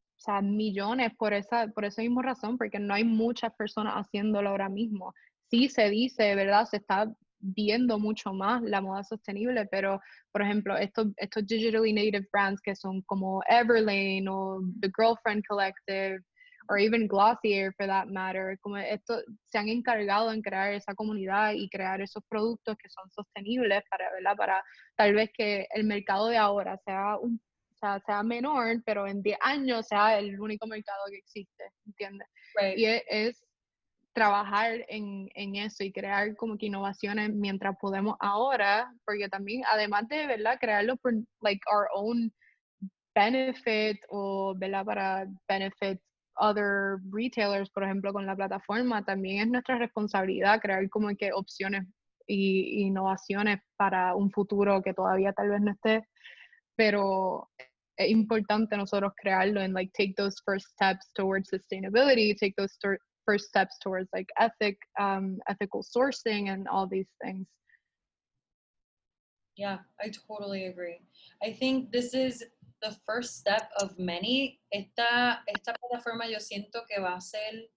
millones 0.43 1.13
por 1.19 1.35
esa, 1.35 1.69
por 1.69 1.85
esa 1.85 2.01
misma 2.01 2.23
razón, 2.23 2.57
porque 2.57 2.79
no 2.79 2.95
hay 2.95 3.05
muchas 3.05 3.53
personas 3.55 3.95
haciéndolo 3.95 4.49
ahora 4.49 4.71
mismo. 4.71 5.13
Sí 5.51 5.69
se 5.69 5.91
dice, 5.91 6.35
¿verdad? 6.35 6.65
Se 6.65 6.79
está 6.79 7.15
viendo 7.45 7.99
mucho 7.99 8.33
más 8.33 8.63
la 8.63 8.81
moda 8.81 9.05
sostenible, 9.05 9.67
pero 9.71 10.01
por 10.33 10.43
ejemplo, 10.43 10.77
estos, 10.77 11.09
estos 11.17 11.47
digitally 11.47 11.93
native 11.93 12.27
brands 12.33 12.61
que 12.61 12.75
son 12.75 13.03
como 13.03 13.43
Everlane 13.49 14.27
o 14.29 14.61
The 14.81 14.91
Girlfriend 14.97 15.45
Collective 15.47 16.21
o 16.71 16.77
even 16.77 17.07
Glossier 17.07 17.75
for 17.77 17.87
that 17.87 18.07
matter, 18.07 18.59
como 18.63 18.79
esto 18.79 19.21
se 19.45 19.59
han 19.59 19.69
encargado 19.69 20.33
en 20.33 20.41
crear 20.41 20.73
esa 20.73 20.95
comunidad 20.95 21.53
y 21.53 21.69
crear 21.69 22.01
esos 22.01 22.23
productos 22.29 22.77
que 22.79 22.89
son 22.89 23.11
sostenibles 23.11 23.83
para, 23.91 24.11
¿verdad? 24.13 24.37
para 24.37 24.65
tal 24.97 25.15
vez 25.15 25.31
que 25.37 25.67
el 25.75 25.85
mercado 25.85 26.29
de 26.29 26.39
ahora 26.39 26.79
sea 26.79 27.19
un 27.19 27.39
sea, 27.75 28.01
sea 28.07 28.23
menor, 28.23 28.83
pero 28.87 29.07
en 29.07 29.21
10 29.21 29.37
años 29.43 29.87
sea 29.89 30.19
el 30.19 30.41
único 30.41 30.67
mercado 30.67 31.05
que 31.11 31.19
existe, 31.19 31.65
¿entiendes? 31.85 32.29
Y 32.77 32.85
es 32.87 33.45
trabajar 34.15 34.85
en, 34.89 35.29
en, 35.35 35.57
eso 35.57 35.85
y 35.85 35.93
crear 35.93 36.37
como 36.37 36.57
que 36.57 36.67
innovaciones 36.67 37.31
mientras 37.33 37.77
podemos 37.81 38.17
ahora, 38.21 38.93
porque 39.05 39.29
también 39.29 39.63
además 39.71 40.09
de, 40.09 40.27
¿verdad? 40.27 40.59
Crearlo 40.61 40.97
por 40.97 41.15
like 41.41 41.61
our 41.71 41.89
own 41.95 42.33
benefit 43.15 43.99
o, 44.09 44.55
¿verdad? 44.57 44.85
Para 44.85 45.27
benefit 45.49 46.01
other 46.37 46.99
retailers, 47.13 47.71
por 47.71 47.85
ejemplo, 47.85 48.13
con 48.13 48.27
la 48.27 48.37
plataforma, 48.37 49.05
también 49.05 49.41
es 49.41 49.49
nuestra 49.49 49.79
responsabilidad 49.79 50.61
crear 50.61 50.89
como 50.91 51.09
que 51.17 51.33
opciones 51.33 51.85
y 52.27 52.87
innovaciones 52.87 53.61
para 53.77 54.15
un 54.15 54.31
futuro 54.31 54.83
que 54.83 54.95
todavía 54.95 55.33
tal 55.33 55.51
vez 55.51 55.61
no 55.61 55.73
esté, 55.73 56.09
pero 56.77 57.51
es 57.97 58.11
importante 58.11 58.77
nosotros 58.77 59.13
crearlo 59.17 59.61
en 59.61 59.73
like 59.73 59.93
take 59.97 60.15
those 60.17 60.37
first 60.45 60.67
steps 60.71 61.13
towards 61.15 61.51
sustainability, 61.51 62.35
take 62.39 62.55
those 62.57 62.77
first 63.27 63.47
steps 63.47 63.77
towards 63.83 64.09
like 64.13 64.29
ethic, 64.39 64.79
um, 64.99 65.39
ethical 65.49 65.83
sourcing, 65.83 66.53
and 66.53 66.69
all 66.69 66.87
these 66.87 67.09
things. 67.23 67.47
Yeah, 69.57 69.79
I 70.01 70.11
totally 70.29 70.67
agree. 70.67 71.01
I 71.43 71.53
think 71.53 71.93
this 71.93 72.13
is 72.13 72.43
the 72.83 72.97
first 73.07 73.39
step 73.39 73.71
of 73.81 73.99
many. 73.99 74.61
Esta, 74.73 75.41
esta 75.49 75.75
plataforma 75.75 76.29
yo 76.29 76.39
siento 76.39 76.83
que 76.91 77.01
va 77.01 77.17
a 77.17 77.21
ser 77.21 77.69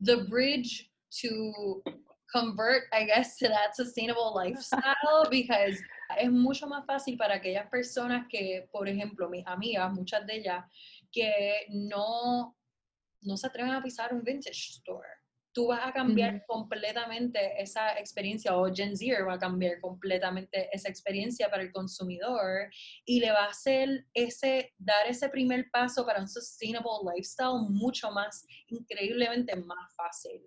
the 0.00 0.24
bridge 0.28 0.90
to 1.20 1.82
convert, 2.32 2.84
I 2.92 3.04
guess, 3.04 3.36
to 3.38 3.48
that 3.48 3.76
sustainable 3.76 4.32
lifestyle 4.34 5.28
because 5.30 5.78
es 6.18 6.30
mucho 6.30 6.66
más 6.66 6.84
fácil 6.86 7.18
para 7.18 7.34
aquellas 7.34 7.68
personas 7.70 8.26
que, 8.28 8.66
por 8.72 8.88
ejemplo, 8.88 9.28
mis 9.28 9.46
amigas, 9.46 9.92
muchas 9.92 10.26
de 10.26 10.36
ellas, 10.36 10.64
que 11.12 11.66
no 11.68 12.56
no 13.22 13.36
se 13.36 13.46
atreven 13.46 13.72
a 13.72 13.82
pisar 13.82 14.12
un 14.12 14.22
vintage 14.22 14.70
store. 14.78 15.08
Tú 15.54 15.66
vas 15.66 15.86
a 15.86 15.92
cambiar 15.92 16.44
completamente 16.46 17.60
esa 17.62 17.98
experiencia, 17.98 18.56
o 18.56 18.72
Gen 18.72 18.96
Z 18.96 19.22
va 19.24 19.34
a 19.34 19.38
cambiar 19.38 19.80
completamente 19.80 20.68
esa 20.72 20.88
experiencia 20.88 21.50
para 21.50 21.62
el 21.62 21.72
consumidor 21.72 22.70
y 23.04 23.20
le 23.20 23.30
va 23.32 23.44
a 23.44 23.50
hacer 23.50 24.06
ese, 24.14 24.72
dar 24.78 25.06
ese 25.06 25.28
primer 25.28 25.70
paso 25.70 26.06
para 26.06 26.20
un 26.20 26.28
sustainable 26.28 27.12
lifestyle 27.14 27.68
mucho 27.68 28.10
más, 28.10 28.46
increíblemente 28.68 29.54
más 29.56 29.94
fácil. 29.94 30.40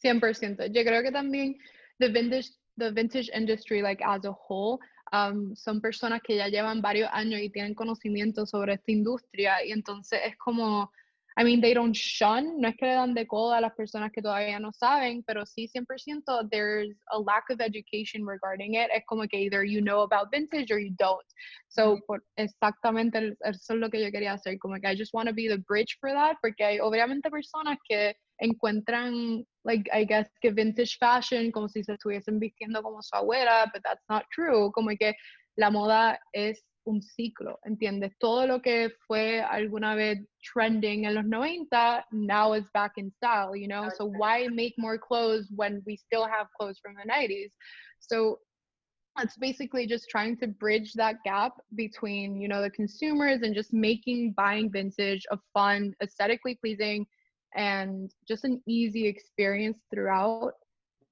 100%. 0.00 0.66
Yo 0.72 0.84
creo 0.84 1.02
que 1.02 1.10
también 1.10 1.56
the 1.98 2.08
vintage, 2.08 2.50
the 2.78 2.92
vintage 2.92 3.30
industry, 3.34 3.82
like 3.82 4.02
as 4.04 4.24
a 4.24 4.30
whole, 4.30 4.78
um, 5.12 5.54
son 5.56 5.80
personas 5.80 6.20
que 6.22 6.36
ya 6.36 6.48
llevan 6.48 6.80
varios 6.80 7.08
años 7.12 7.40
y 7.40 7.50
tienen 7.50 7.74
conocimiento 7.74 8.46
sobre 8.46 8.74
esta 8.74 8.92
industria 8.92 9.64
y 9.64 9.72
entonces 9.72 10.20
es 10.24 10.36
como 10.36 10.90
I 11.36 11.42
mean, 11.42 11.60
they 11.60 11.74
don't 11.74 11.96
shun, 11.96 12.60
no 12.60 12.68
es 12.68 12.76
que 12.76 12.86
le 12.86 12.94
dan 12.94 13.12
de 13.12 13.26
coda 13.26 13.58
a 13.58 13.60
las 13.60 13.74
personas 13.74 14.12
que 14.12 14.22
todavía 14.22 14.60
no 14.60 14.70
saben, 14.72 15.24
pero 15.26 15.44
sí 15.44 15.68
100% 15.68 16.48
there's 16.50 16.94
a 17.10 17.18
lack 17.18 17.50
of 17.50 17.60
education 17.60 18.24
regarding 18.24 18.74
it. 18.74 18.88
Es 18.94 19.02
como 19.08 19.26
que 19.26 19.38
either 19.38 19.64
you 19.64 19.80
know 19.80 20.02
about 20.02 20.30
vintage 20.30 20.70
or 20.70 20.78
you 20.78 20.94
don't. 20.96 21.26
So, 21.68 21.96
mm-hmm. 21.96 22.00
por, 22.06 22.22
exactamente 22.36 23.36
eso 23.44 23.74
es 23.74 23.80
lo 23.80 23.90
que 23.90 24.00
yo 24.00 24.12
quería 24.12 24.34
hacer, 24.34 24.58
como 24.60 24.78
que 24.78 24.88
I 24.88 24.94
just 24.94 25.12
want 25.12 25.28
to 25.28 25.34
be 25.34 25.48
the 25.48 25.58
bridge 25.58 25.98
for 26.00 26.10
that, 26.10 26.36
porque 26.40 26.62
hay 26.62 26.78
obviamente 26.78 27.28
personas 27.30 27.78
que 27.88 28.14
encuentran, 28.40 29.44
like, 29.64 29.88
I 29.92 30.04
guess 30.04 30.28
que 30.40 30.52
vintage 30.52 30.98
fashion 30.98 31.50
como 31.50 31.68
si 31.68 31.82
se 31.82 31.94
estuviesen 31.94 32.38
vistiendo 32.38 32.80
como 32.80 33.02
su 33.02 33.16
abuela, 33.16 33.68
but 33.72 33.82
that's 33.82 34.04
not 34.08 34.24
true. 34.32 34.70
Como 34.72 34.90
que 34.96 35.14
la 35.56 35.70
moda 35.70 36.18
es 36.32 36.62
un 36.86 37.00
ciclo, 37.02 37.58
¿entiendes? 37.64 38.12
Todo 38.18 38.46
lo 38.46 38.60
que 38.60 38.90
fue 39.06 39.40
alguna 39.40 39.94
vez 39.94 40.18
trending 40.42 41.04
en 41.04 41.14
los 41.14 41.24
90, 41.24 42.06
now 42.12 42.54
is 42.54 42.68
back 42.72 42.92
in 42.96 43.10
style, 43.10 43.56
you 43.56 43.66
know? 43.68 43.88
So 43.96 44.04
why 44.04 44.48
make 44.48 44.74
more 44.78 44.98
clothes 44.98 45.50
when 45.54 45.82
we 45.86 45.96
still 45.96 46.26
have 46.26 46.48
clothes 46.58 46.78
from 46.80 46.94
the 46.94 47.10
90s? 47.10 47.52
So 48.00 48.38
it's 49.18 49.36
basically 49.36 49.86
just 49.86 50.08
trying 50.10 50.36
to 50.38 50.48
bridge 50.48 50.92
that 50.94 51.16
gap 51.24 51.52
between, 51.74 52.40
you 52.40 52.48
know, 52.48 52.60
the 52.60 52.70
consumers 52.70 53.42
and 53.42 53.54
just 53.54 53.72
making 53.72 54.32
buying 54.36 54.70
vintage 54.70 55.24
a 55.30 55.38
fun, 55.52 55.94
aesthetically 56.02 56.56
pleasing, 56.56 57.06
and 57.54 58.10
just 58.26 58.44
an 58.44 58.60
easy 58.66 59.06
experience 59.06 59.78
throughout 59.92 60.52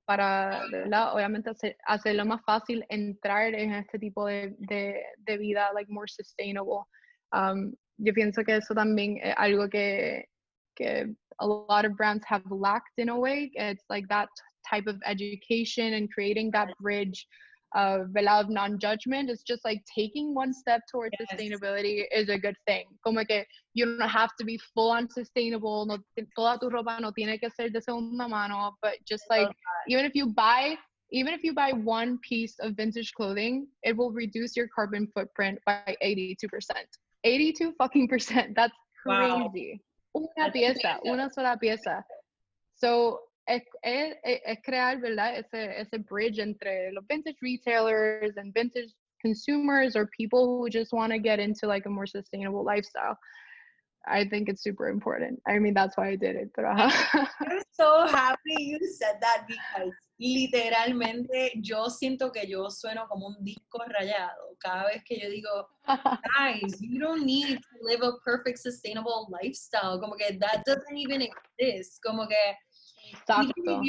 para, 0.05 0.63
¿verdad? 0.71 1.15
Obviamente 1.15 1.51
hacer, 1.51 1.77
hacerlo 1.87 2.25
más 2.25 2.43
fácil 2.45 2.85
entrar 2.89 3.55
en 3.55 3.73
este 3.73 3.99
tipo 3.99 4.27
de, 4.27 4.55
de, 4.59 5.39
vida, 5.39 5.71
like 5.75 5.91
more 5.91 6.09
sustainable. 6.09 6.85
Um, 7.33 7.75
yo 7.99 8.13
pienso 8.13 8.45
que 8.45 8.57
eso 8.57 8.75
también 8.75 9.19
es 9.23 9.35
algo 9.37 9.69
que, 9.69 10.29
que 10.77 11.15
a 11.39 11.47
lot 11.47 11.85
of 11.85 11.97
brands 11.97 12.25
have 12.27 12.45
lacked 12.51 12.99
in 12.99 13.09
a 13.09 13.17
way. 13.17 13.51
It's 13.55 13.85
like 13.89 14.07
that 14.09 14.29
type 14.69 14.87
of 14.87 14.97
education 15.07 15.95
and 15.95 16.11
creating 16.13 16.51
that 16.53 16.69
bridge 16.81 17.27
of 17.75 18.15
of 18.17 18.49
non-judgment 18.49 19.31
it's 19.31 19.43
just 19.43 19.65
like 19.65 19.83
taking 19.95 20.35
one 20.35 20.53
step 20.53 20.81
towards 20.91 21.15
yes. 21.19 21.29
sustainability 21.31 22.05
is 22.15 22.29
a 22.29 22.39
good 22.39 22.57
thing. 22.67 22.85
Como 23.05 23.25
que 23.25 23.45
you 23.75 23.85
don't 23.85 24.09
have 24.09 24.31
to 24.39 24.45
be 24.45 24.59
full 24.75 24.91
on 24.91 25.09
sustainable. 25.11 25.87
No 25.87 25.99
toda 26.37 26.59
tu 26.59 26.69
ropa 26.71 27.01
no 27.01 27.13
tiene 27.13 27.39
que 27.39 27.51
ser 27.51 27.71
de 27.71 27.81
segunda 27.81 28.29
mano 28.29 28.77
but 28.83 28.95
just 29.07 29.25
like 29.31 29.49
even 29.89 30.05
if 30.05 30.15
you 30.15 30.27
buy 30.27 30.77
even 31.11 31.35
if 31.35 31.45
you 31.45 31.53
buy 31.53 31.73
one 31.73 32.19
piece 32.27 32.55
of 32.61 32.75
vintage 32.75 33.13
clothing 33.13 33.67
it 33.83 33.97
will 33.97 34.11
reduce 34.11 34.57
your 34.57 34.69
carbon 34.75 35.07
footprint 35.15 35.59
by 35.67 35.97
82% 36.03 36.37
82 37.25 37.75
fucking 37.79 38.09
percent. 38.09 38.55
That's 38.55 38.75
crazy. 39.03 39.81
Wow. 40.15 40.29
una 40.37 40.51
pieza 40.53 41.01
una 41.07 41.31
sola 41.31 41.57
pieza. 41.57 42.05
So 42.75 43.21
es, 43.47 43.63
es, 43.83 44.15
es, 44.25 44.59
crear, 44.65 45.01
¿verdad? 45.01 45.39
Ese, 45.39 45.81
ese 45.81 45.99
bridge 45.99 46.39
entre 46.39 46.91
los 46.93 47.05
vintage 47.09 47.37
retailers 47.43 48.37
and 48.37 48.53
vintage 48.55 48.93
consumers 49.21 49.97
or 49.97 50.09
people 50.17 50.59
who 50.59 50.69
just 50.69 50.93
want 50.93 51.13
to 51.13 51.19
get 51.19 51.39
into 51.39 51.67
like 51.67 51.87
a 51.87 51.91
more 51.91 52.07
sustainable 52.07 52.65
lifestyle. 52.65 53.17
I 54.07 54.25
think 54.29 54.49
it's 54.49 54.63
super 54.65 54.89
important. 54.89 55.41
I 55.47 55.61
mean, 55.61 55.75
that's 55.75 55.97
why 55.97 56.09
I 56.09 56.17
did 56.17 56.35
it. 56.35 56.51
Pero, 56.55 56.73
I'm 56.75 57.63
so 57.73 58.07
happy 58.09 58.57
you 58.59 58.79
said 58.99 59.19
that 59.21 59.47
because 59.47 59.93
literalmente 60.21 61.53
yo 61.63 61.89
siento 61.89 62.33
que 62.33 62.47
yo 62.49 62.69
sueno 62.69 63.07
como 63.09 63.29
un 63.29 63.45
disco 63.45 63.79
rayado 63.87 64.57
cada 64.59 64.87
vez 64.87 65.03
que 65.05 65.19
yo 65.21 65.29
digo, 65.29 65.67
guys, 66.37 66.81
you 66.81 66.99
don't 66.99 67.25
need 67.25 67.59
to 67.59 67.79
live 67.83 68.03
a 68.03 68.13
perfect 68.25 68.59
sustainable 68.59 69.29
lifestyle. 69.31 70.01
Como 70.01 70.17
que 70.17 70.37
that 70.39 70.65
doesn't 70.65 70.97
even 70.97 71.23
exist. 71.23 72.01
Como 72.05 72.27
que 72.27 72.57
Exacto. 73.13 73.83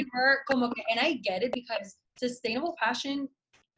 como 0.46 0.70
que, 0.70 0.82
and 0.90 1.00
I 1.00 1.20
get 1.22 1.42
it 1.42 1.52
because 1.52 1.96
sustainable 2.18 2.74
fashion 2.78 3.28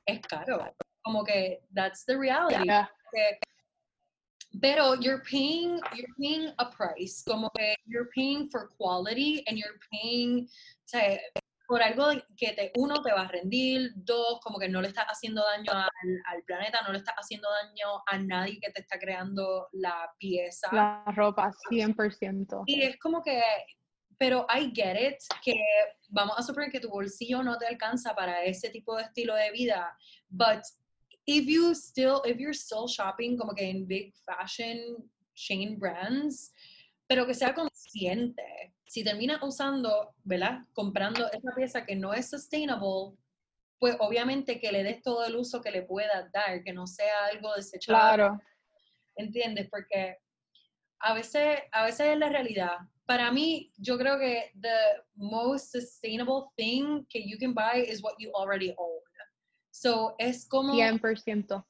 es 0.07 0.21
caro. 0.29 0.67
Como 1.05 1.25
que 1.25 1.59
that's 1.75 2.05
the 2.05 2.19
reality. 2.19 2.65
Yeah. 2.65 2.87
Pero 4.61 4.95
you're 4.95 5.23
paying, 5.23 5.81
you're 5.95 6.15
paying 6.19 6.53
a 6.59 6.67
price. 6.67 7.23
Como 7.27 7.51
que 7.57 7.75
you're 7.87 8.09
paying 8.15 8.49
for 8.51 8.71
quality 8.79 9.45
and 9.47 9.59
you're 9.59 9.79
paying, 9.93 10.49
o 10.49 10.87
sea, 10.87 11.19
por 11.69 11.83
algo 11.83 12.13
que 12.37 12.53
te, 12.53 12.73
uno 12.77 13.03
te 13.03 13.13
va 13.13 13.23
a 13.23 13.29
rendir, 13.29 13.93
dos, 13.97 14.41
como 14.41 14.59
que 14.59 14.69
no 14.69 14.81
le 14.81 14.89
estás 14.89 15.07
haciendo 15.07 15.43
daño 15.43 15.73
al, 15.73 16.23
al, 16.27 16.43
planeta, 16.45 16.81
no 16.87 16.93
le 16.93 16.99
estás 16.99 17.17
haciendo 17.17 17.49
daño 17.51 18.03
a 18.07 18.19
nadie 18.19 18.59
que 18.61 18.71
te 18.71 18.81
está 18.81 18.99
creando 18.99 19.69
la 19.73 20.11
pieza. 20.19 20.69
La 20.73 21.05
ropa, 21.15 21.51
100%. 21.71 22.63
Y 22.67 22.83
es 22.83 22.97
como 22.99 23.23
que 23.23 23.43
pero 24.19 24.47
I 24.49 24.71
get 24.75 24.97
it, 24.97 25.19
que 25.43 25.55
vamos 26.09 26.39
a 26.39 26.43
suponer 26.43 26.71
que 26.71 26.81
tu 26.81 26.89
bolsillo 26.89 27.43
no 27.43 27.59
te 27.59 27.67
alcanza 27.67 28.15
para 28.15 28.45
ese 28.45 28.71
tipo 28.71 28.97
de 28.97 29.05
estilo 29.05 29.35
de 29.35 29.51
vida, 29.51 29.97
but 30.29 30.63
if 31.27 31.47
you 31.47 31.75
still, 31.75 32.23
if 32.25 32.39
you're 32.39 32.55
still 32.55 32.87
shopping 32.89 33.37
como 33.37 33.55
que 33.55 33.69
en 33.69 33.87
big 33.87 34.15
fashion 34.25 35.11
chain 35.35 35.79
brands, 35.79 36.53
pero 37.07 37.27
que 37.27 37.35
sea 37.35 37.55
consciente, 37.55 38.75
si 38.87 39.05
terminas 39.05 39.43
usando, 39.43 40.15
¿verdad? 40.25 40.61
Comprando 40.73 41.27
esa 41.33 41.55
pieza 41.55 41.85
que 41.85 41.97
no 41.97 42.15
es 42.15 42.31
sustainable, 42.31 43.17
pues 43.79 43.97
obviamente 44.01 44.59
que 44.61 44.73
le 44.73 44.83
des 44.83 45.03
todo 45.03 45.27
el 45.27 45.37
uso 45.37 45.61
que 45.61 45.71
le 45.71 45.83
puedas 45.83 46.31
dar, 46.33 46.63
que 46.63 46.73
no 46.73 46.87
sea 46.87 47.27
algo 47.27 47.55
desechable. 47.55 47.99
Claro. 47.99 48.41
¿Entiendes? 49.17 49.69
Porque 49.71 50.19
a 51.01 51.15
veces, 51.15 51.59
a 51.73 51.85
veces 51.85 52.07
es 52.09 52.19
la 52.19 52.29
realidad 52.29 52.79
para 53.07 53.31
mí, 53.31 53.73
yo 53.79 53.97
creo 53.97 54.19
que 54.19 54.51
the 54.61 55.03
most 55.17 55.71
sustainable 55.71 56.53
thing 56.57 57.07
que 57.09 57.23
you 57.25 57.39
can 57.39 57.55
buy 57.55 57.85
is 57.89 58.03
what 58.03 58.15
you 58.19 58.31
already 58.35 58.75
own. 58.77 59.01
So, 59.71 60.15
es 60.19 60.47
como... 60.47 60.75
100%. 60.75 61.65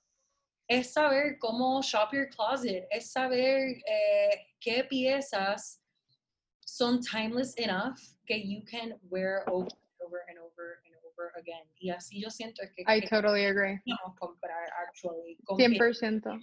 Es 0.69 0.93
saber 0.93 1.39
cómo 1.39 1.83
shop 1.83 2.13
your 2.13 2.29
closet, 2.29 2.89
es 2.91 3.13
saber 3.13 3.77
eh, 3.87 4.47
qué 4.61 4.85
piezas 4.91 5.79
son 6.65 7.01
timeless 7.01 7.55
enough 7.55 8.01
que 8.27 8.37
you 8.37 8.63
can 8.69 8.95
wear 9.09 9.45
over 9.49 9.69
and 10.01 10.01
over 10.03 10.25
and 10.29 10.39
over 10.39 10.81
and 10.85 10.95
over 11.07 11.33
again. 11.39 11.63
Y 11.79 11.91
así 11.91 12.21
yo 12.21 12.31
siento 12.31 12.63
que... 12.75 12.85
I 12.89 13.01
totally 13.01 13.45
agree. 13.47 13.79
comprar 14.19 14.67
actually. 14.83 15.37
100%. 15.49 16.41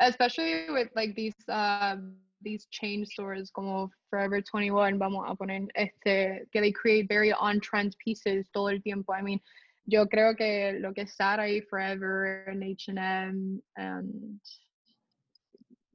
Especially 0.00 0.70
with 0.70 0.88
like 0.94 1.14
these... 1.14 1.34
Um, 1.48 2.16
these 2.44 2.66
chain 2.70 3.06
stores 3.06 3.50
como 3.50 3.90
Forever 4.10 4.42
21, 4.42 4.98
vamos 4.98 5.24
a 5.26 5.34
poner, 5.34 5.66
este, 5.76 6.42
que 6.52 6.60
they 6.60 6.70
create 6.70 7.08
very 7.08 7.32
on-trend 7.32 7.96
pieces 8.04 8.46
todo 8.52 8.68
el 8.68 8.80
tiempo. 8.82 9.14
I 9.14 9.22
mean, 9.22 9.40
yo 9.86 10.06
creo 10.06 10.36
que 10.36 10.78
lo 10.78 10.92
que 10.92 11.02
es 11.02 11.16
Zara 11.16 11.48
y 11.48 11.60
Forever 11.68 12.44
and 12.48 12.62
H&M 12.62 13.62
and 13.76 14.40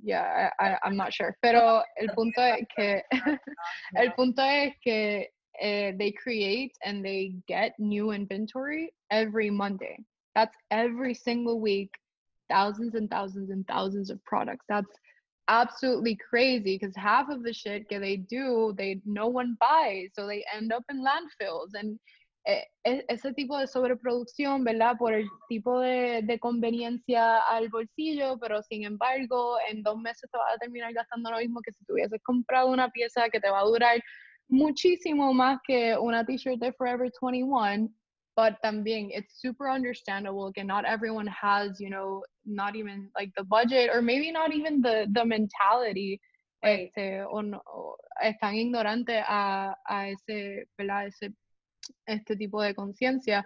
yeah, 0.02 0.50
I, 0.60 0.78
I'm 0.84 0.96
not 0.96 1.14
sure. 1.14 1.36
Pero 1.42 1.84
el 1.98 2.10
punto 2.16 2.42
es 2.42 2.66
que 2.76 3.02
el 3.98 4.12
punto 4.16 4.42
es 4.42 4.74
que 4.84 5.28
uh, 5.62 5.92
they 5.98 6.12
create 6.12 6.72
and 6.86 7.04
they 7.04 7.34
get 7.48 7.74
new 7.80 8.12
inventory 8.12 8.94
every 9.12 9.50
Monday. 9.50 9.98
That's 10.36 10.56
every 10.72 11.14
single 11.14 11.60
week, 11.60 11.92
thousands 12.50 12.96
and 12.96 13.10
thousands 13.10 13.50
and 13.50 13.66
thousands 13.68 14.10
of 14.10 14.24
products. 14.26 14.66
That's 14.68 14.92
absolutely 15.48 16.18
crazy 16.30 16.78
because 16.78 16.96
half 16.96 17.30
of 17.30 17.44
the 17.44 17.54
shit 17.54 17.88
that 17.90 18.02
they 18.02 18.18
do, 18.18 18.74
they 18.78 19.02
no 19.06 19.28
one 19.28 19.58
buys, 19.60 20.12
so 20.14 20.28
they 20.28 20.44
end 20.56 20.72
up 20.72 20.84
in 20.90 21.04
landfills. 21.04 21.74
And 21.74 22.00
ese 22.84 23.34
tipo 23.36 23.58
de 23.58 23.68
sobreproducción, 23.68 24.64
¿verdad? 24.64 24.98
Por 24.98 25.14
el 25.14 25.28
tipo 25.48 25.80
de, 25.80 26.22
de, 26.24 26.40
conveniencia 26.40 27.38
al 27.40 27.70
bolsillo, 27.70 28.40
pero 28.40 28.64
sin 28.64 28.86
embargo, 28.86 29.58
en 29.70 29.84
dos 29.84 29.98
meses 29.98 30.30
te 30.32 30.38
vas 30.38 30.56
a 30.56 30.58
terminar 30.58 30.94
gastando 30.94 31.30
lo 31.30 31.38
mismo 31.38 31.62
que 31.62 31.72
si 31.74 31.86
te 31.86 31.94
hubieses 31.94 32.22
comprado 32.24 32.70
una 32.70 32.90
pieza 32.90 33.30
que 33.30 33.40
te 33.40 33.50
va 33.50 33.60
a 33.60 33.66
durar 33.66 34.02
muchísimo 34.48 35.34
más 35.34 35.60
que 35.64 35.96
una 35.98 36.26
t-shirt 36.26 36.60
de 36.60 36.74
Forever 36.74 37.12
21 37.22 37.90
but 38.40 38.56
también 38.64 39.10
it's 39.12 39.42
super 39.42 39.70
understandable 39.70 40.50
que 40.54 40.64
not 40.64 40.86
everyone 40.86 41.28
has 41.28 41.78
you 41.82 41.90
know 41.90 42.24
not 42.46 42.74
even 42.74 43.10
like 43.20 43.32
the 43.36 43.44
budget 43.44 43.90
or 43.94 44.02
maybe 44.02 44.32
not 44.32 44.54
even 44.54 44.82
the 44.82 44.98
the 45.12 45.26
mentality 45.26 46.12
right. 46.64 46.90
este, 46.96 47.26
o, 47.30 47.42
no, 47.42 47.62
están 48.24 48.56
ignorantes 48.56 49.24
a, 49.28 49.76
a 49.90 50.08
ese, 50.14 50.64
¿verdad? 50.78 51.08
ese 51.08 51.34
este 52.08 52.38
tipo 52.38 52.62
de 52.62 52.74
conciencia 52.74 53.44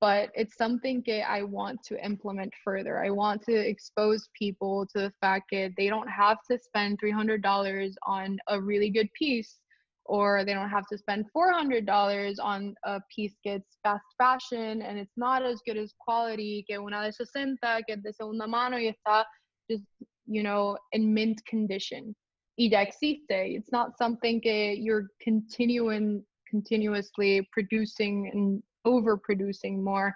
but 0.00 0.30
it's 0.34 0.56
something 0.56 1.02
que 1.02 1.20
I 1.22 1.42
want 1.42 1.78
to 1.88 1.94
implement 2.04 2.52
further. 2.62 3.02
I 3.02 3.10
want 3.10 3.40
to 3.44 3.54
expose 3.54 4.28
people 4.38 4.86
to 4.92 4.98
the 5.04 5.12
fact 5.22 5.46
that 5.52 5.72
they 5.78 5.88
don't 5.88 6.10
have 6.10 6.38
to 6.50 6.58
spend 6.58 7.00
$300 7.00 7.94
on 8.06 8.38
a 8.48 8.60
really 8.60 8.90
good 8.90 9.08
piece 9.14 9.60
or 10.06 10.44
they 10.44 10.52
don't 10.52 10.68
have 10.68 10.86
to 10.90 10.98
spend 10.98 11.24
$400 11.34 12.34
on 12.42 12.74
a 12.84 13.00
piece 13.14 13.34
gets 13.42 13.78
fast 13.82 14.04
fashion 14.18 14.82
and 14.82 14.98
it's 14.98 15.16
not 15.16 15.42
as 15.42 15.60
good 15.66 15.76
as 15.76 15.94
quality 15.98 16.64
que 16.68 16.78
una 16.78 17.02
de 17.02 17.12
60 17.12 17.56
que 17.86 17.96
es 17.96 18.02
de 18.02 18.12
segunda 18.12 18.46
mano 18.46 18.76
y 18.76 18.92
está 18.92 19.24
just 19.70 19.84
you 20.26 20.42
know 20.42 20.76
in 20.92 21.12
mint 21.12 21.40
condition 21.46 22.14
y 22.56 22.68
ya 22.70 22.80
existe. 22.80 23.56
It's 23.56 23.72
not 23.72 23.96
something 23.98 24.40
que 24.40 24.76
you're 24.78 25.08
continuing 25.22 26.24
continuously 26.48 27.48
producing 27.52 28.30
and 28.32 28.62
overproducing 28.86 29.82
more. 29.82 30.14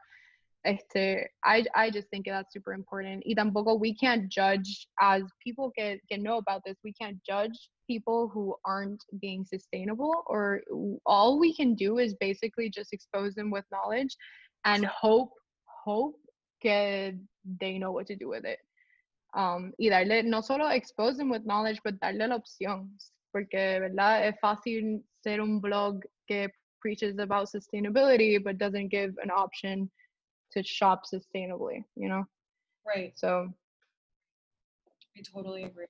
Este, 0.64 1.30
I, 1.44 1.64
I 1.74 1.90
just 1.90 2.08
think 2.10 2.26
that's 2.26 2.52
super 2.52 2.72
important. 2.72 3.22
Y 3.24 3.34
tampoco 3.34 3.78
we 3.78 3.94
can't 3.94 4.28
judge 4.28 4.88
as 5.00 5.22
people 5.42 5.70
que, 5.70 5.98
que 6.10 6.18
know 6.18 6.38
about 6.38 6.62
this, 6.64 6.76
we 6.84 6.92
can't 6.92 7.18
judge 7.24 7.70
people 7.86 8.28
who 8.28 8.54
aren't 8.64 9.02
being 9.20 9.44
sustainable 9.44 10.24
or 10.26 10.62
all 11.06 11.38
we 11.38 11.54
can 11.54 11.74
do 11.74 11.98
is 11.98 12.14
basically 12.20 12.68
just 12.68 12.92
expose 12.92 13.34
them 13.34 13.50
with 13.50 13.64
knowledge 13.70 14.14
and 14.64 14.84
hope, 14.84 15.30
hope 15.64 16.16
que 16.60 17.12
they 17.60 17.78
know 17.78 17.92
what 17.92 18.06
to 18.06 18.16
do 18.16 18.28
with 18.28 18.44
it. 18.44 18.58
Um, 19.34 19.72
y 19.78 19.88
darle, 19.88 20.24
no 20.24 20.40
solo 20.40 20.68
expose 20.68 21.16
them 21.16 21.30
with 21.30 21.46
knowledge, 21.46 21.80
but 21.84 22.00
darle 22.00 22.28
la 22.28 22.36
opción. 22.36 22.88
Porque, 23.32 23.78
¿verdad? 23.80 24.26
Es 24.26 24.34
fácil 24.42 25.02
ser 25.22 25.40
un 25.40 25.60
blog 25.60 26.02
que 26.26 26.48
preaches 26.80 27.18
about 27.18 27.48
sustainability, 27.48 28.42
but 28.42 28.58
doesn't 28.58 28.88
give 28.88 29.14
an 29.22 29.30
option 29.30 29.90
to 30.52 30.62
shop 30.62 31.04
sustainably, 31.06 31.84
you 31.96 32.08
know? 32.08 32.24
Right. 32.86 33.12
So 33.18 33.52
I 35.16 35.22
totally 35.22 35.64
agree. 35.64 35.86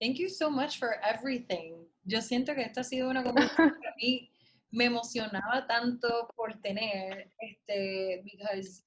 Thank 0.00 0.18
you 0.18 0.28
so 0.28 0.50
much 0.50 0.78
for 0.78 0.96
everything. 1.02 1.86
Yo 2.04 2.20
siento 2.20 2.54
que 2.54 2.62
esta 2.62 2.80
ha 2.80 2.84
sido 2.84 3.08
una 3.08 3.22
conversación 3.22 3.80
que 3.80 3.88
a 3.88 3.94
mí 3.96 4.30
me 4.70 4.84
emocionaba 4.86 5.66
tanto 5.66 6.28
por 6.36 6.52
tener, 6.62 7.32
este, 7.38 8.22
because 8.24 8.84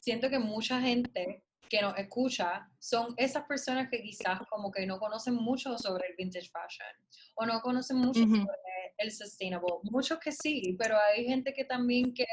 siento 0.00 0.30
que 0.30 0.38
mucha 0.38 0.80
gente 0.80 1.42
que 1.68 1.82
nos 1.82 1.98
escucha 1.98 2.66
son 2.78 3.14
esas 3.18 3.44
personas 3.44 3.88
que 3.90 4.00
quizás 4.02 4.40
como 4.48 4.70
que 4.70 4.86
no 4.86 4.98
conocen 4.98 5.34
mucho 5.34 5.76
sobre 5.76 6.08
el 6.08 6.16
vintage 6.16 6.48
fashion 6.48 6.88
o 7.36 7.44
no 7.44 7.60
conocen 7.60 7.98
mucho 7.98 8.20
sobre 8.20 8.94
el 8.96 9.12
sustainable. 9.12 9.74
Muchos 9.82 10.18
que 10.18 10.32
sí, 10.32 10.76
pero 10.78 10.96
hay 10.98 11.26
gente 11.26 11.52
que 11.52 11.64
también 11.64 12.14
que 12.14 12.26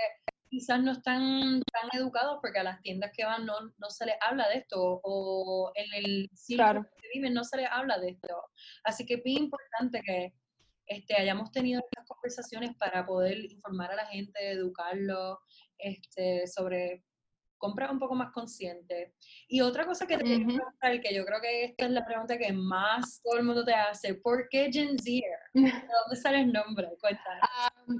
quizás 0.49 0.81
no 0.81 0.91
están 0.91 1.61
tan 1.71 1.89
educados 1.99 2.39
porque 2.41 2.59
a 2.59 2.63
las 2.63 2.81
tiendas 2.81 3.11
que 3.15 3.25
van 3.25 3.45
no, 3.45 3.53
no 3.77 3.89
se 3.89 4.05
les 4.05 4.15
habla 4.21 4.47
de 4.49 4.57
esto 4.57 5.01
o 5.03 5.71
en 5.75 6.03
el 6.03 6.29
sitio 6.33 6.85
que 7.01 7.07
viven 7.13 7.33
no 7.33 7.43
se 7.43 7.57
les 7.57 7.69
habla 7.69 7.99
de 7.99 8.09
esto. 8.09 8.43
Así 8.83 9.05
que 9.05 9.15
es 9.15 9.23
bien 9.23 9.43
importante 9.43 10.01
que 10.05 10.33
este, 10.87 11.15
hayamos 11.15 11.51
tenido 11.51 11.81
estas 11.81 12.07
conversaciones 12.07 12.75
para 12.77 13.05
poder 13.05 13.39
informar 13.39 13.91
a 13.91 13.95
la 13.95 14.05
gente, 14.05 14.51
educarlo 14.51 15.39
este, 15.77 16.47
sobre 16.47 17.03
compras 17.57 17.91
un 17.91 17.99
poco 17.99 18.15
más 18.15 18.31
consciente. 18.31 19.15
Y 19.47 19.61
otra 19.61 19.85
cosa 19.85 20.05
que 20.05 20.17
te 20.17 20.23
quería 20.23 20.45
preguntar, 20.45 21.01
que 21.01 21.15
yo 21.15 21.25
creo 21.25 21.41
que 21.41 21.63
esta 21.65 21.85
es 21.85 21.91
la 21.91 22.05
pregunta 22.05 22.37
que 22.37 22.53
más 22.53 23.21
todo 23.23 23.37
el 23.37 23.45
mundo 23.45 23.65
te 23.65 23.73
hace, 23.73 24.15
¿por 24.15 24.47
qué 24.49 24.69
Gen 24.71 24.99
Z? 24.99 25.09
¿De 25.53 25.71
dónde 25.71 26.15
sale 26.21 26.41
el 26.41 26.53
nombre? 26.53 26.89
Cuéntanos. 26.99 27.49
Um, 27.87 27.99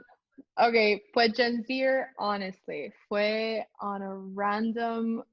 ok, 0.57 1.01
pues 1.13 1.33
Gen 1.35 1.63
Z, 1.63 2.13
honestly, 2.17 2.91
fue 3.07 3.67
on 3.79 4.01
a 4.01 4.15
random 4.35 5.23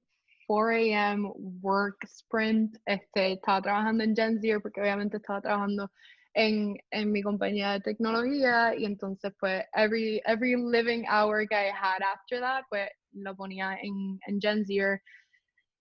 4 0.47 0.71
a.m. 0.71 1.33
work 1.63 2.05
sprint. 2.05 2.77
Este, 2.87 3.33
estaba 3.33 3.63
trabajando 3.63 4.05
en 4.05 4.15
Gen 4.15 4.41
Z 4.41 4.61
porque 4.61 4.81
obviamente 4.81 5.17
estaba 5.19 5.41
trabajando 5.41 5.91
en, 6.35 6.77
en, 6.91 7.13
mi 7.13 7.23
compañía 7.23 7.73
de 7.73 7.81
tecnología 7.81 8.75
y 8.75 8.85
entonces 8.87 9.33
pues 9.39 9.65
every, 9.75 10.21
every 10.25 10.57
living 10.57 11.05
hour 11.07 11.47
que 11.47 11.55
I 11.55 11.71
had 11.71 12.03
after 12.03 12.41
that 12.41 12.65
pues 12.71 12.89
lo 13.13 13.37
ponía 13.37 13.77
en, 13.83 14.19
en 14.27 14.41
Gen 14.41 14.65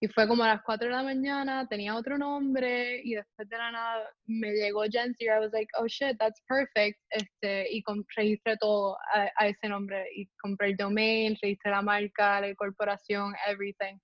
y 0.03 0.07
fue 0.07 0.27
como 0.27 0.43
a 0.43 0.47
las 0.47 0.63
4 0.63 0.87
de 0.87 0.95
la 0.95 1.03
mañana, 1.03 1.67
tenía 1.67 1.95
otro 1.95 2.17
nombre 2.17 2.99
y 3.03 3.13
después 3.13 3.47
de 3.47 3.55
la 3.55 3.71
nada 3.71 4.09
me 4.25 4.51
llegó 4.51 4.81
Gen 4.91 5.15
I 5.19 5.39
was 5.39 5.51
like, 5.53 5.69
oh 5.79 5.87
shit, 5.87 6.17
that's 6.17 6.41
perfect. 6.47 6.99
Este, 7.11 7.67
y 7.71 7.83
registré 8.17 8.57
todo 8.57 8.97
a, 9.13 9.29
a, 9.37 9.47
ese 9.47 9.69
nombre 9.69 10.03
y 10.15 10.27
compré 10.41 10.69
el 10.69 10.75
domain, 10.75 11.37
registré 11.39 11.69
la 11.69 11.83
marca, 11.83 12.41
la 12.41 12.55
corporación, 12.55 13.35
everything. 13.47 13.99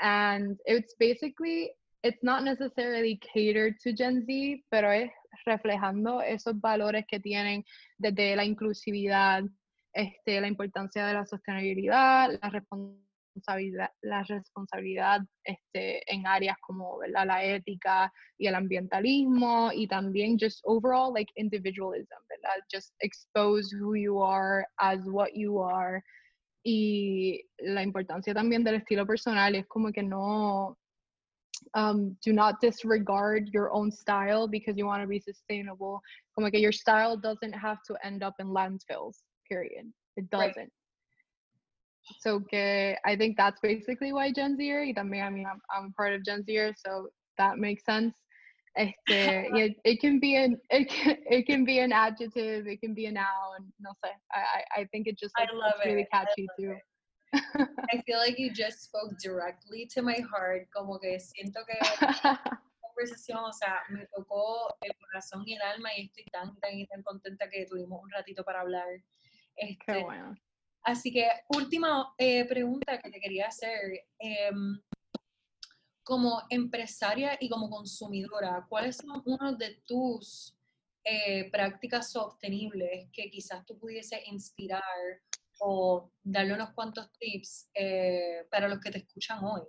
And 0.00 0.58
it's 0.66 0.94
basically, 0.98 1.70
it's 2.02 2.22
not 2.22 2.44
necessarily 2.44 3.18
catered 3.32 3.76
to 3.84 3.94
Gen 3.96 4.26
Z, 4.26 4.62
pero 4.68 4.92
es 4.92 5.10
reflejando 5.46 6.20
esos 6.20 6.60
valores 6.60 7.06
que 7.08 7.20
tienen 7.20 7.64
desde 7.96 8.36
la 8.36 8.44
inclusividad, 8.44 9.44
este, 9.94 10.42
la 10.42 10.48
importancia 10.48 11.06
de 11.06 11.14
la 11.14 11.24
sostenibilidad, 11.24 12.38
la 12.38 12.50
responsabilidad, 12.50 13.07
la 14.02 14.22
responsabilidad 14.24 15.20
este, 15.44 16.02
en 16.12 16.26
áreas 16.26 16.56
como 16.60 16.98
la 17.06 17.44
ética 17.44 18.12
y 18.38 18.46
el 18.46 18.54
ambientalismo 18.54 19.70
y 19.72 19.86
también 19.86 20.38
just 20.38 20.60
overall 20.64 21.12
like 21.12 21.32
individualism, 21.36 22.18
¿verdad? 22.28 22.62
Just 22.72 22.94
expose 23.00 23.72
who 23.72 23.94
you 23.94 24.22
are 24.22 24.66
as 24.78 25.00
what 25.06 25.30
you 25.34 25.60
are 25.60 26.02
y 26.64 27.40
la 27.60 27.82
importancia 27.82 28.34
también 28.34 28.64
del 28.64 28.76
estilo 28.76 29.06
personal 29.06 29.54
es 29.54 29.66
como 29.66 29.90
que 29.92 30.02
no 30.02 30.76
um, 31.74 32.16
do 32.24 32.32
not 32.32 32.60
disregard 32.60 33.48
your 33.52 33.72
own 33.72 33.90
style 33.90 34.48
because 34.48 34.76
you 34.76 34.86
want 34.86 35.02
to 35.02 35.08
be 35.08 35.20
sustainable. 35.20 36.00
Como 36.34 36.50
que 36.50 36.60
your 36.60 36.72
style 36.72 37.16
doesn't 37.16 37.52
have 37.52 37.78
to 37.86 37.96
end 38.04 38.22
up 38.22 38.34
in 38.38 38.48
landfills, 38.48 39.16
period. 39.48 39.92
It 40.16 40.28
doesn't. 40.30 40.56
Right. 40.56 40.68
So 42.20 42.40
que 42.40 42.96
I 43.04 43.16
think 43.16 43.36
that's 43.36 43.60
basically 43.60 44.12
why 44.12 44.32
Gen 44.32 44.56
Z 44.56 44.62
y 44.62 44.92
también, 44.96 45.24
I 45.24 45.30
mean, 45.30 45.46
I'm, 45.46 45.60
I'm 45.74 45.92
part 45.92 46.12
of 46.14 46.24
Gen 46.24 46.44
Z 46.44 46.74
so 46.76 47.08
that 47.36 47.58
makes 47.58 47.84
sense. 47.84 48.14
Este, 48.76 48.94
it, 49.54 49.76
it 49.84 50.00
can 50.00 50.20
be 50.20 50.36
an 50.36 50.56
it 50.70 50.88
can, 50.88 51.16
it 51.30 51.46
can 51.46 51.64
be 51.64 51.78
an 51.80 51.92
adjective, 51.92 52.66
it 52.66 52.80
can 52.80 52.94
be 52.94 53.06
a 53.06 53.12
noun. 53.12 53.72
No 53.80 53.90
sé. 54.04 54.10
I 54.32 54.80
I 54.80 54.84
think 54.92 55.06
it 55.06 55.18
just 55.18 55.34
like, 55.38 55.48
I 55.50 55.54
love 55.54 55.72
it's 55.76 55.86
really 55.86 56.06
catchy 56.12 56.48
too. 56.58 56.76
I 57.92 58.02
feel 58.06 58.18
like 58.18 58.38
you 58.38 58.50
just 58.50 58.82
spoke 58.84 59.12
directly 59.22 59.86
to 59.94 60.02
my 60.02 60.18
heart, 60.30 60.68
como 60.74 60.98
que 60.98 61.18
siento 61.18 61.60
que 61.66 61.78
conversación, 62.98 63.38
o 63.44 63.52
sea, 63.52 63.82
me 63.90 64.06
tocó 64.06 64.76
el 64.80 64.92
corazón 64.96 65.42
y 65.46 65.54
el 65.54 65.62
alma 65.62 65.90
y 65.96 66.06
estoy 66.06 66.24
tan, 66.32 66.58
tan, 66.60 66.86
tan 66.86 67.02
contenta 67.02 67.48
que 67.48 67.66
tuvimos 67.66 68.02
un 68.02 68.10
ratito 68.10 68.44
para 68.44 68.60
hablar. 68.60 68.88
Este, 69.56 69.84
Qué 69.86 70.02
bueno. 70.02 70.34
Así 70.88 71.12
que, 71.12 71.28
última 71.50 72.14
eh, 72.16 72.46
pregunta 72.46 72.98
que 72.98 73.10
te 73.10 73.20
quería 73.20 73.48
hacer. 73.48 74.06
Eh, 74.18 74.50
como 76.02 76.42
empresaria 76.48 77.36
y 77.38 77.50
como 77.50 77.68
consumidora, 77.68 78.64
¿cuáles 78.66 78.96
son 78.96 79.22
unas 79.26 79.58
de 79.58 79.82
tus 79.84 80.56
eh, 81.04 81.50
prácticas 81.50 82.10
sostenibles 82.10 83.10
que 83.12 83.30
quizás 83.30 83.66
tú 83.66 83.78
pudiese 83.78 84.22
inspirar 84.28 84.82
o 85.60 86.10
darle 86.22 86.54
unos 86.54 86.70
cuantos 86.70 87.12
tips 87.18 87.68
eh, 87.74 88.46
para 88.50 88.66
los 88.66 88.80
que 88.80 88.90
te 88.90 88.98
escuchan 89.00 89.44
hoy? 89.44 89.60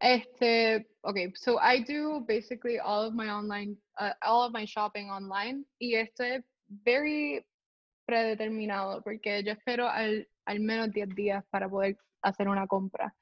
Este, 0.00 0.88
okay, 1.02 1.32
so 1.36 1.60
I 1.60 1.84
do 1.84 2.24
basically 2.26 2.80
all 2.80 3.06
of 3.06 3.14
my 3.14 3.30
online, 3.30 3.76
uh, 4.00 4.14
all 4.20 4.44
of 4.44 4.52
my 4.52 4.66
shopping 4.66 5.08
online 5.10 5.64
y 5.78 5.94
esto 5.94 6.24
es 6.24 6.42
very 6.66 7.46
predeterminado 8.08 9.02
porque 9.02 9.44
yo 9.44 9.52
espero 9.52 9.86
al, 9.86 10.26
al 10.46 10.60
menos 10.60 10.90
10 10.90 11.14
días 11.14 11.44
para 11.50 11.68
poder 11.68 11.98
hacer 12.22 12.48
una 12.48 12.66
compra. 12.66 13.14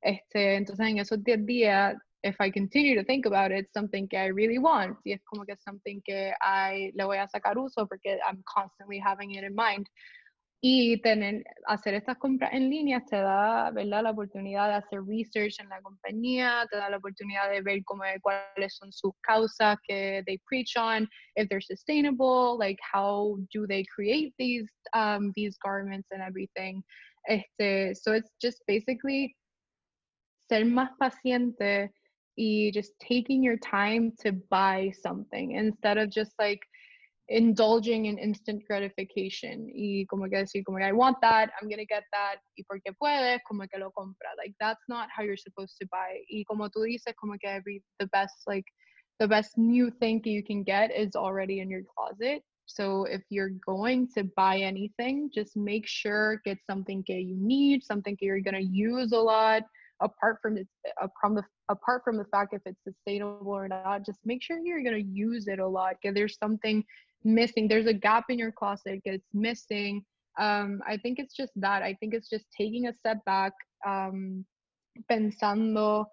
Este, 0.00 0.56
entonces 0.56 0.84
en 0.88 0.98
esos 0.98 1.22
10 1.22 1.46
días 1.46 1.96
if 2.24 2.36
I 2.40 2.50
continue 2.50 2.94
to 2.96 3.04
think 3.04 3.26
about 3.26 3.52
it, 3.52 3.66
something 3.72 4.08
que 4.08 4.16
I 4.16 4.30
really 4.30 4.58
want. 4.58 4.98
Y 5.04 5.12
es 5.12 5.22
como 5.24 5.44
que 5.44 5.56
something 5.56 6.00
que 6.04 6.32
I 6.40 6.92
le 6.94 7.04
voy 7.04 7.18
a 7.18 7.28
sacar 7.28 7.56
uso 7.56 7.86
porque 7.86 8.18
I'm 8.26 8.42
constantly 8.44 8.98
having 8.98 9.32
it 9.32 9.44
in 9.44 9.54
mind. 9.54 9.86
Y 10.64 10.96
tener, 11.02 11.42
hacer 11.66 11.94
estas 11.94 12.18
compras 12.18 12.52
en 12.52 12.70
línea 12.70 13.04
te 13.04 13.16
da 13.16 13.72
¿verdad? 13.72 14.04
la 14.04 14.10
oportunidad 14.12 14.68
de 14.68 14.74
hacer 14.74 15.00
research 15.04 15.58
en 15.58 15.68
la 15.68 15.82
compañía, 15.82 16.68
te 16.70 16.76
da 16.76 16.88
la 16.88 16.98
oportunidad 16.98 17.50
de 17.50 17.62
ver 17.62 17.82
cómo, 17.84 18.04
cuáles 18.22 18.76
son 18.76 18.92
sus 18.92 19.12
causas 19.22 19.76
que 19.88 20.22
they 20.24 20.38
preach 20.46 20.76
on, 20.76 21.08
if 21.34 21.48
they're 21.48 21.60
sustainable, 21.60 22.56
like 22.56 22.78
how 22.80 23.36
do 23.52 23.66
they 23.66 23.84
create 23.92 24.32
these, 24.38 24.70
um, 24.92 25.32
these 25.34 25.56
garments 25.64 26.08
and 26.12 26.22
everything. 26.22 26.80
Este, 27.28 27.94
so 27.94 28.12
it's 28.12 28.30
just 28.40 28.62
basically 28.68 29.34
ser 30.48 30.64
más 30.64 30.90
paciente 30.96 31.90
y 32.36 32.70
just 32.72 32.92
taking 33.00 33.42
your 33.42 33.56
time 33.58 34.12
to 34.20 34.32
buy 34.50 34.92
something 35.02 35.52
instead 35.52 35.98
of 35.98 36.08
just 36.10 36.32
like 36.38 36.60
indulging 37.32 38.06
in 38.06 38.18
instant 38.18 38.62
gratification 38.68 39.66
y 39.74 40.06
como 40.08 40.28
que 40.28 40.36
decir 40.36 40.62
como 40.64 40.78
que 40.78 40.84
I 40.84 40.92
want 40.92 41.16
that, 41.22 41.50
I'm 41.60 41.68
gonna 41.68 41.86
get 41.88 42.04
that 42.12 42.36
y 42.58 42.64
porque 42.68 42.92
puedes 43.00 43.40
como 43.48 43.66
que 43.66 43.78
lo 43.78 43.90
compra. 43.90 44.28
Like 44.36 44.54
that's 44.60 44.84
not 44.88 45.08
how 45.14 45.22
you're 45.22 45.36
supposed 45.36 45.76
to 45.80 45.86
buy. 45.90 46.24
Y 46.30 46.44
como 46.46 46.68
tú 46.68 46.84
dices 46.84 47.14
como 47.16 47.36
que 47.38 47.48
every 47.48 47.82
the 47.98 48.06
best 48.08 48.34
like 48.46 48.66
the 49.18 49.26
best 49.26 49.56
new 49.56 49.90
thing 49.90 50.20
you 50.24 50.42
can 50.42 50.62
get 50.62 50.90
is 50.90 51.16
already 51.16 51.60
in 51.60 51.70
your 51.70 51.82
closet. 51.96 52.42
So 52.66 53.04
if 53.04 53.22
you're 53.30 53.52
going 53.66 54.08
to 54.14 54.24
buy 54.36 54.58
anything, 54.58 55.30
just 55.34 55.56
make 55.56 55.86
sure 55.86 56.40
get 56.44 56.58
something 56.68 57.02
that 57.08 57.22
you 57.22 57.36
need, 57.36 57.82
something 57.82 58.16
that 58.20 58.26
you're 58.26 58.40
gonna 58.40 58.60
use 58.60 59.12
a 59.12 59.18
lot, 59.18 59.62
apart 60.02 60.38
from 60.42 60.58
it 60.58 60.68
uh, 61.00 61.08
from 61.20 61.34
the 61.34 61.44
apart 61.68 62.02
from 62.04 62.16
the 62.16 62.24
fact 62.26 62.52
if 62.52 62.60
it's 62.66 62.82
sustainable 62.84 63.52
or 63.52 63.68
not 63.68 64.04
just 64.04 64.18
make 64.24 64.42
sure 64.42 64.58
you're 64.58 64.82
going 64.82 64.94
to 64.94 65.08
use 65.10 65.46
it 65.48 65.58
a 65.58 65.66
lot 65.66 65.94
because 66.00 66.14
there's 66.14 66.36
something 66.36 66.84
missing 67.24 67.68
there's 67.68 67.86
a 67.86 67.92
gap 67.92 68.24
in 68.28 68.38
your 68.38 68.52
closet 68.52 69.00
it's 69.04 69.28
missing 69.32 70.04
um 70.38 70.80
i 70.86 70.96
think 70.96 71.18
it's 71.18 71.34
just 71.34 71.52
that 71.56 71.82
i 71.82 71.94
think 71.94 72.14
it's 72.14 72.28
just 72.28 72.46
taking 72.56 72.86
a 72.86 72.94
step 72.94 73.18
back 73.24 73.52
um 73.86 74.44
pensando 75.10 76.06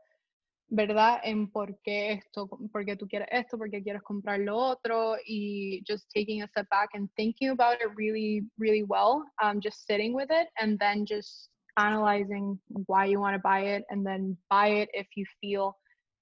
¿verdad? 0.70 1.20
En 1.24 1.48
por 1.48 1.80
qué 1.84 2.12
esto, 2.14 2.48
por 2.48 2.86
qué 2.86 2.96
tú 2.96 3.08
quieres 3.08 3.28
esto, 3.32 3.58
por 3.58 3.70
qué 3.70 3.82
quieres 3.82 4.04
comprar 4.04 4.40
lo 4.40 4.56
otro, 4.58 5.16
y 5.26 5.84
just 5.88 6.08
taking 6.14 6.44
a 6.44 6.48
step 6.48 6.68
back 6.70 6.90
and 6.94 7.10
thinking 7.16 7.50
about 7.50 7.82
it 7.82 7.90
really, 7.96 8.44
really 8.58 8.84
well, 8.84 9.24
um, 9.42 9.60
just 9.60 9.86
sitting 9.88 10.14
with 10.14 10.30
it, 10.30 10.48
and 10.62 10.78
then 10.80 11.06
just 11.06 11.50
analyzing 11.78 12.60
why 12.86 13.06
you 13.06 13.20
want 13.20 13.36
to 13.36 13.40
buy 13.40 13.62
it, 13.62 13.84
and 13.90 14.06
then 14.06 14.38
buy 14.50 14.68
it 14.68 14.90
if 14.94 15.08
you 15.16 15.26
feel 15.42 15.76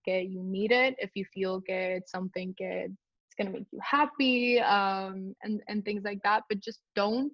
that 0.05 0.27
you 0.29 0.41
need 0.41 0.71
it, 0.71 0.95
if 0.99 1.11
you 1.15 1.25
feel 1.33 1.61
it's 1.67 2.11
something 2.11 2.55
it's 2.57 2.93
going 3.37 3.47
to 3.47 3.57
make 3.59 3.67
you 3.71 3.79
happy, 3.81 4.59
um, 4.59 5.35
and, 5.43 5.61
and 5.67 5.83
things 5.85 6.03
like 6.03 6.19
that, 6.23 6.43
but 6.49 6.59
just 6.59 6.81
don't 6.95 7.33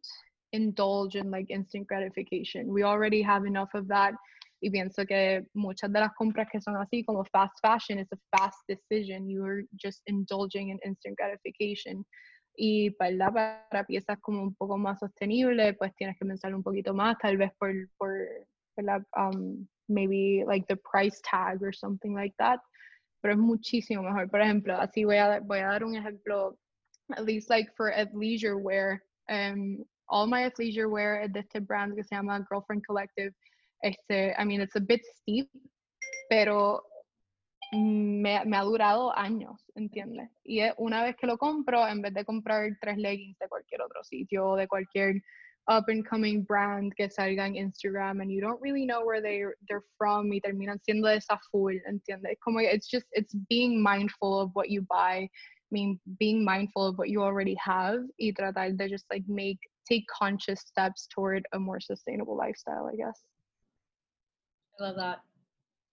indulge 0.52 1.16
in 1.16 1.32
like 1.32 1.50
instant 1.50 1.88
gratification. 1.88 2.68
We 2.68 2.84
already 2.84 3.22
have 3.22 3.46
enough 3.46 3.70
of 3.74 3.88
that 3.88 4.14
Y 4.64 4.70
pienso 4.70 5.06
que 5.06 5.46
muchas 5.54 5.92
de 5.92 6.00
las 6.00 6.14
compras 6.14 6.48
que 6.50 6.62
son 6.62 6.78
así 6.78 7.04
como 7.04 7.26
fast 7.26 7.54
fashion, 7.62 8.00
es 8.00 8.08
a 8.14 8.18
fast 8.38 8.58
decision. 8.70 9.30
You're 9.30 9.66
just 9.76 10.02
indulging 10.06 10.70
in 10.70 10.80
instant 10.86 11.18
gratification. 11.18 12.06
Y 12.56 12.92
para, 12.98 13.66
para 13.70 13.84
piezas 13.84 14.18
como 14.22 14.42
un 14.42 14.56
poco 14.56 14.78
más 14.78 15.00
sostenible 15.00 15.74
pues 15.74 15.94
tienes 15.96 16.16
que 16.18 16.26
pensar 16.26 16.56
un 16.56 16.64
poquito 16.64 16.94
más, 16.94 17.18
tal 17.18 17.36
vez 17.36 17.52
por, 17.60 17.74
por, 17.98 18.26
um, 19.18 19.68
maybe 19.90 20.46
like 20.48 20.66
the 20.70 20.78
price 20.78 21.20
tag 21.30 21.62
or 21.62 21.74
something 21.74 22.14
like 22.14 22.34
that. 22.40 22.62
Pero 23.24 23.34
es 23.34 23.40
muchísimo 23.40 24.04
mejor. 24.04 24.30
Por 24.30 24.42
ejemplo, 24.42 24.76
así 24.78 25.06
voy 25.06 25.18
a, 25.18 25.40
voy 25.40 25.60
a 25.60 25.68
dar 25.68 25.84
un 25.84 25.96
ejemplo, 25.96 26.60
at 27.10 27.24
least 27.24 27.50
like 27.50 27.72
for 27.76 27.90
athleisure 27.90 28.56
wear. 28.56 29.02
Um, 29.30 29.84
all 30.08 30.28
my 30.28 30.44
athleisure 30.44 30.88
wear 30.88 31.24
es 31.24 31.32
de 31.32 31.40
este 31.40 31.60
brand 31.60 31.96
que 31.96 32.04
se 32.04 32.16
llama 32.16 32.46
Girlfriend 32.50 32.84
Collective 32.86 33.34
Este, 33.84 34.34
I 34.38 34.46
mean, 34.46 34.62
it's 34.62 34.78
a 34.78 34.80
bit 34.80 35.02
steep, 35.04 35.50
pero 36.30 36.82
me, 37.74 38.38
ha 38.38 38.64
durado 38.64 39.16
años, 39.18 39.62
¿entiendes? 39.76 40.30
Y 40.44 40.62
una 40.78 41.04
vez 41.04 41.18
que 41.18 41.28
lo 41.28 41.38
compro, 41.38 41.86
en 41.88 42.02
vez 42.02 42.14
de 42.14 42.24
comprar 42.24 42.66
tres 42.80 42.98
leggings 42.98 43.38
de 43.40 43.50
cualquier 43.50 43.82
otro 43.82 44.04
sitio 44.06 44.48
o 44.48 44.56
de 44.56 44.70
cualquier 44.70 45.22
up 45.68 45.86
and 45.88 46.06
coming 46.06 46.42
brand 46.42 46.94
que 46.98 47.08
salga 47.08 47.46
en 47.46 47.56
Instagram 47.56 48.22
and 48.22 48.32
you 48.32 48.42
don't 48.42 48.62
really 48.62 48.86
know 48.86 49.06
where 49.06 49.22
they 49.22 49.44
they're 49.70 49.84
from 49.98 50.30
y 50.30 50.40
terminan 50.44 50.80
siendo 50.88 51.08
esa 51.08 51.40
full, 51.52 51.74
¿entiendes? 51.90 52.36
Como 52.44 52.60
it's 52.60 52.88
just 52.88 53.06
it's 53.14 53.34
being 53.50 53.82
mindful 53.82 54.40
of 54.40 54.50
what 54.54 54.70
you 54.70 54.82
buy, 54.82 55.18
I 55.18 55.30
mean 55.72 56.00
being 56.20 56.44
mindful 56.44 56.86
of 56.86 56.98
what 56.98 57.10
you 57.10 57.22
already 57.22 57.56
have 57.64 58.02
y 58.20 58.34
tratar 58.38 58.78
de 58.78 58.90
just 58.90 59.06
like 59.10 59.24
make 59.28 59.60
take 59.88 60.06
conscious 60.08 60.62
steps 60.62 61.08
toward 61.14 61.46
a 61.54 61.60
more 61.60 61.80
sustainable 61.80 62.38
lifestyle, 62.38 62.90
I 62.92 62.96
guess. 62.96 63.20
I 64.80 64.84
love 64.84 64.96
that. 64.98 65.22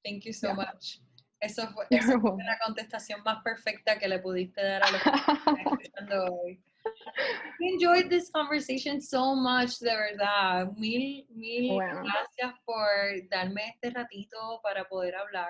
Thank 0.05 0.25
you 0.25 0.33
so 0.33 0.55
much. 0.55 1.01
Eso 1.41 1.69
fue, 1.71 1.87
la 1.91 2.59
contestación 2.65 3.23
más 3.25 3.43
perfecta 3.43 3.99
que 3.99 4.09
le 4.09 4.19
pudiste 4.19 4.63
dar 4.63 4.83
a 4.83 4.91
los 4.91 5.03
que 5.03 5.11
están 5.39 5.59
escuchando 5.59 6.35
hoy. 6.35 6.63
I 7.61 7.73
enjoyed 7.73 8.09
this 8.09 8.31
conversation 8.31 9.01
so 9.01 9.35
much, 9.35 9.79
de 9.81 9.95
verdad. 9.95 10.73
Mil, 10.77 11.27
mil 11.31 11.73
bueno. 11.73 12.03
gracias 12.03 12.55
por 12.65 12.87
darme 13.31 13.69
este 13.69 13.91
ratito 13.91 14.61
para 14.63 14.85
poder 14.85 15.15
hablar 15.17 15.49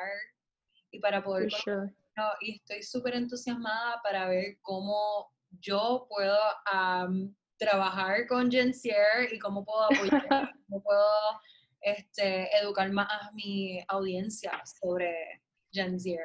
y 0.91 0.99
para 1.01 1.22
poder... 1.22 1.51
Sure. 1.51 1.93
Y 2.41 2.57
estoy 2.57 2.82
súper 2.82 3.14
entusiasmada 3.14 4.01
para 4.03 4.28
ver 4.28 4.59
cómo 4.61 5.32
yo 5.61 6.07
puedo 6.09 6.38
um, 6.72 7.34
trabajar 7.57 8.26
con 8.26 8.51
Jensier 8.51 9.32
y 9.32 9.38
cómo 9.38 9.64
puedo 9.64 9.84
apoyar, 9.84 10.53
cómo 10.68 10.82
puedo 10.82 11.41
este, 11.80 12.55
educar 12.59 12.91
más 12.93 13.09
a 13.11 13.30
mi 13.32 13.82
audiencia 13.88 14.61
sobre 14.80 15.41
Gen 15.72 15.98
Z. 15.98 16.18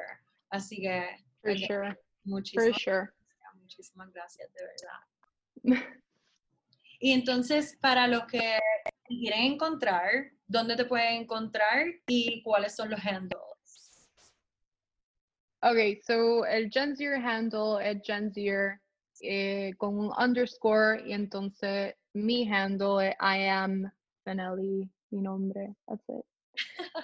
Así 0.50 0.80
que, 0.80 1.04
For 1.42 1.56
sure. 1.56 1.96
muchísimas, 2.24 2.66
For 2.66 2.80
sure. 2.80 3.00
gracias, 3.02 3.54
muchísimas 3.54 4.12
gracias, 4.12 4.48
de 4.52 4.60
verdad. 5.72 5.86
y 7.00 7.12
entonces, 7.12 7.76
para 7.80 8.06
los 8.06 8.24
que 8.26 8.58
quieren 9.06 9.52
encontrar, 9.52 10.32
¿dónde 10.46 10.76
te 10.76 10.84
pueden 10.84 11.22
encontrar 11.22 11.86
y 12.06 12.42
cuáles 12.42 12.74
son 12.74 12.90
los 12.90 13.00
handles? 13.04 13.40
Okay, 15.62 16.00
so 16.02 16.44
el 16.44 16.70
Genzier 16.70 17.16
handle 17.16 17.80
es 17.82 18.00
Genzier 18.04 18.80
eh, 19.22 19.72
con 19.78 19.98
un 19.98 20.12
underscore 20.18 21.02
y 21.06 21.12
entonces 21.12 21.94
mi 22.12 22.48
handle 22.48 23.08
es 23.08 23.14
I 23.20 23.48
am 23.48 23.90
Fenelli 24.24 24.88
mi 25.10 25.22
nombre, 25.22 25.74
that's 25.88 26.04
it. 26.08 26.24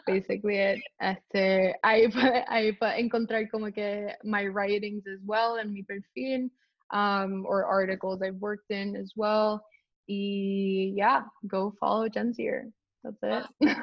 Basically 0.06 0.58
it. 0.58 0.80
Este, 1.00 1.74
ahí, 1.82 2.08
ahí 2.48 2.72
para 2.72 2.98
encontrar 2.98 3.48
como 3.50 3.70
que 3.70 4.14
my 4.24 4.46
writings 4.46 5.06
as 5.06 5.20
well 5.24 5.56
and 5.56 5.72
mi 5.72 5.82
perfil, 5.82 6.50
um, 6.92 7.44
or 7.46 7.64
articles 7.64 8.22
I've 8.22 8.40
worked 8.40 8.70
in 8.70 8.96
as 8.96 9.12
well. 9.16 9.64
Y 10.08 10.92
yeah, 10.96 11.22
go 11.46 11.72
follow 11.78 12.08
Gensier. 12.08 12.72
That's 13.02 13.18
it. 13.22 13.76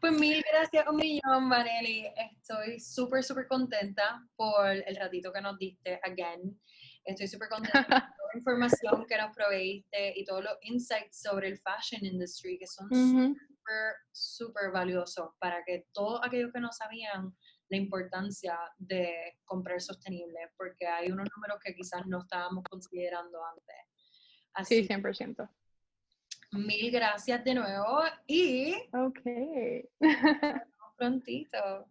Pues 0.00 0.12
mil 0.12 0.42
gracias 0.52 0.86
un 0.88 0.96
millón, 0.96 1.48
Vanelli. 1.48 2.06
Estoy 2.16 2.78
súper, 2.78 3.22
súper 3.22 3.46
contenta 3.48 4.20
por 4.36 4.70
el 4.70 4.96
ratito 4.96 5.32
que 5.32 5.40
nos 5.40 5.58
diste 5.58 6.00
again. 6.04 6.58
Estoy 7.06 7.28
súper 7.28 7.48
contenta 7.48 7.84
con 7.84 7.88
toda 7.88 8.32
la 8.32 8.38
información 8.38 9.06
que 9.06 9.16
nos 9.16 9.34
proveíste 9.34 10.12
y 10.16 10.24
todos 10.24 10.42
los 10.44 10.54
insights 10.62 11.22
sobre 11.22 11.48
el 11.48 11.58
fashion 11.58 12.04
industry 12.04 12.58
que 12.58 12.66
son 12.66 12.88
súper, 12.88 13.94
súper 14.12 14.72
valiosos 14.72 15.30
para 15.38 15.64
que 15.64 15.86
todos 15.92 16.20
aquellos 16.24 16.52
que 16.52 16.60
no 16.60 16.72
sabían 16.72 17.34
la 17.68 17.76
importancia 17.76 18.58
de 18.78 19.38
comprar 19.44 19.80
sostenible, 19.80 20.50
porque 20.56 20.86
hay 20.86 21.10
unos 21.10 21.28
números 21.34 21.58
que 21.64 21.74
quizás 21.74 22.06
no 22.06 22.20
estábamos 22.20 22.64
considerando 22.64 23.38
antes. 23.44 23.76
Así, 24.54 24.82
sí, 24.82 24.88
100%. 24.88 25.48
Mil 26.52 26.90
gracias 26.90 27.44
de 27.44 27.54
nuevo 27.54 28.02
y... 28.26 28.74
Ok. 28.92 29.20
prontito. 30.96 31.86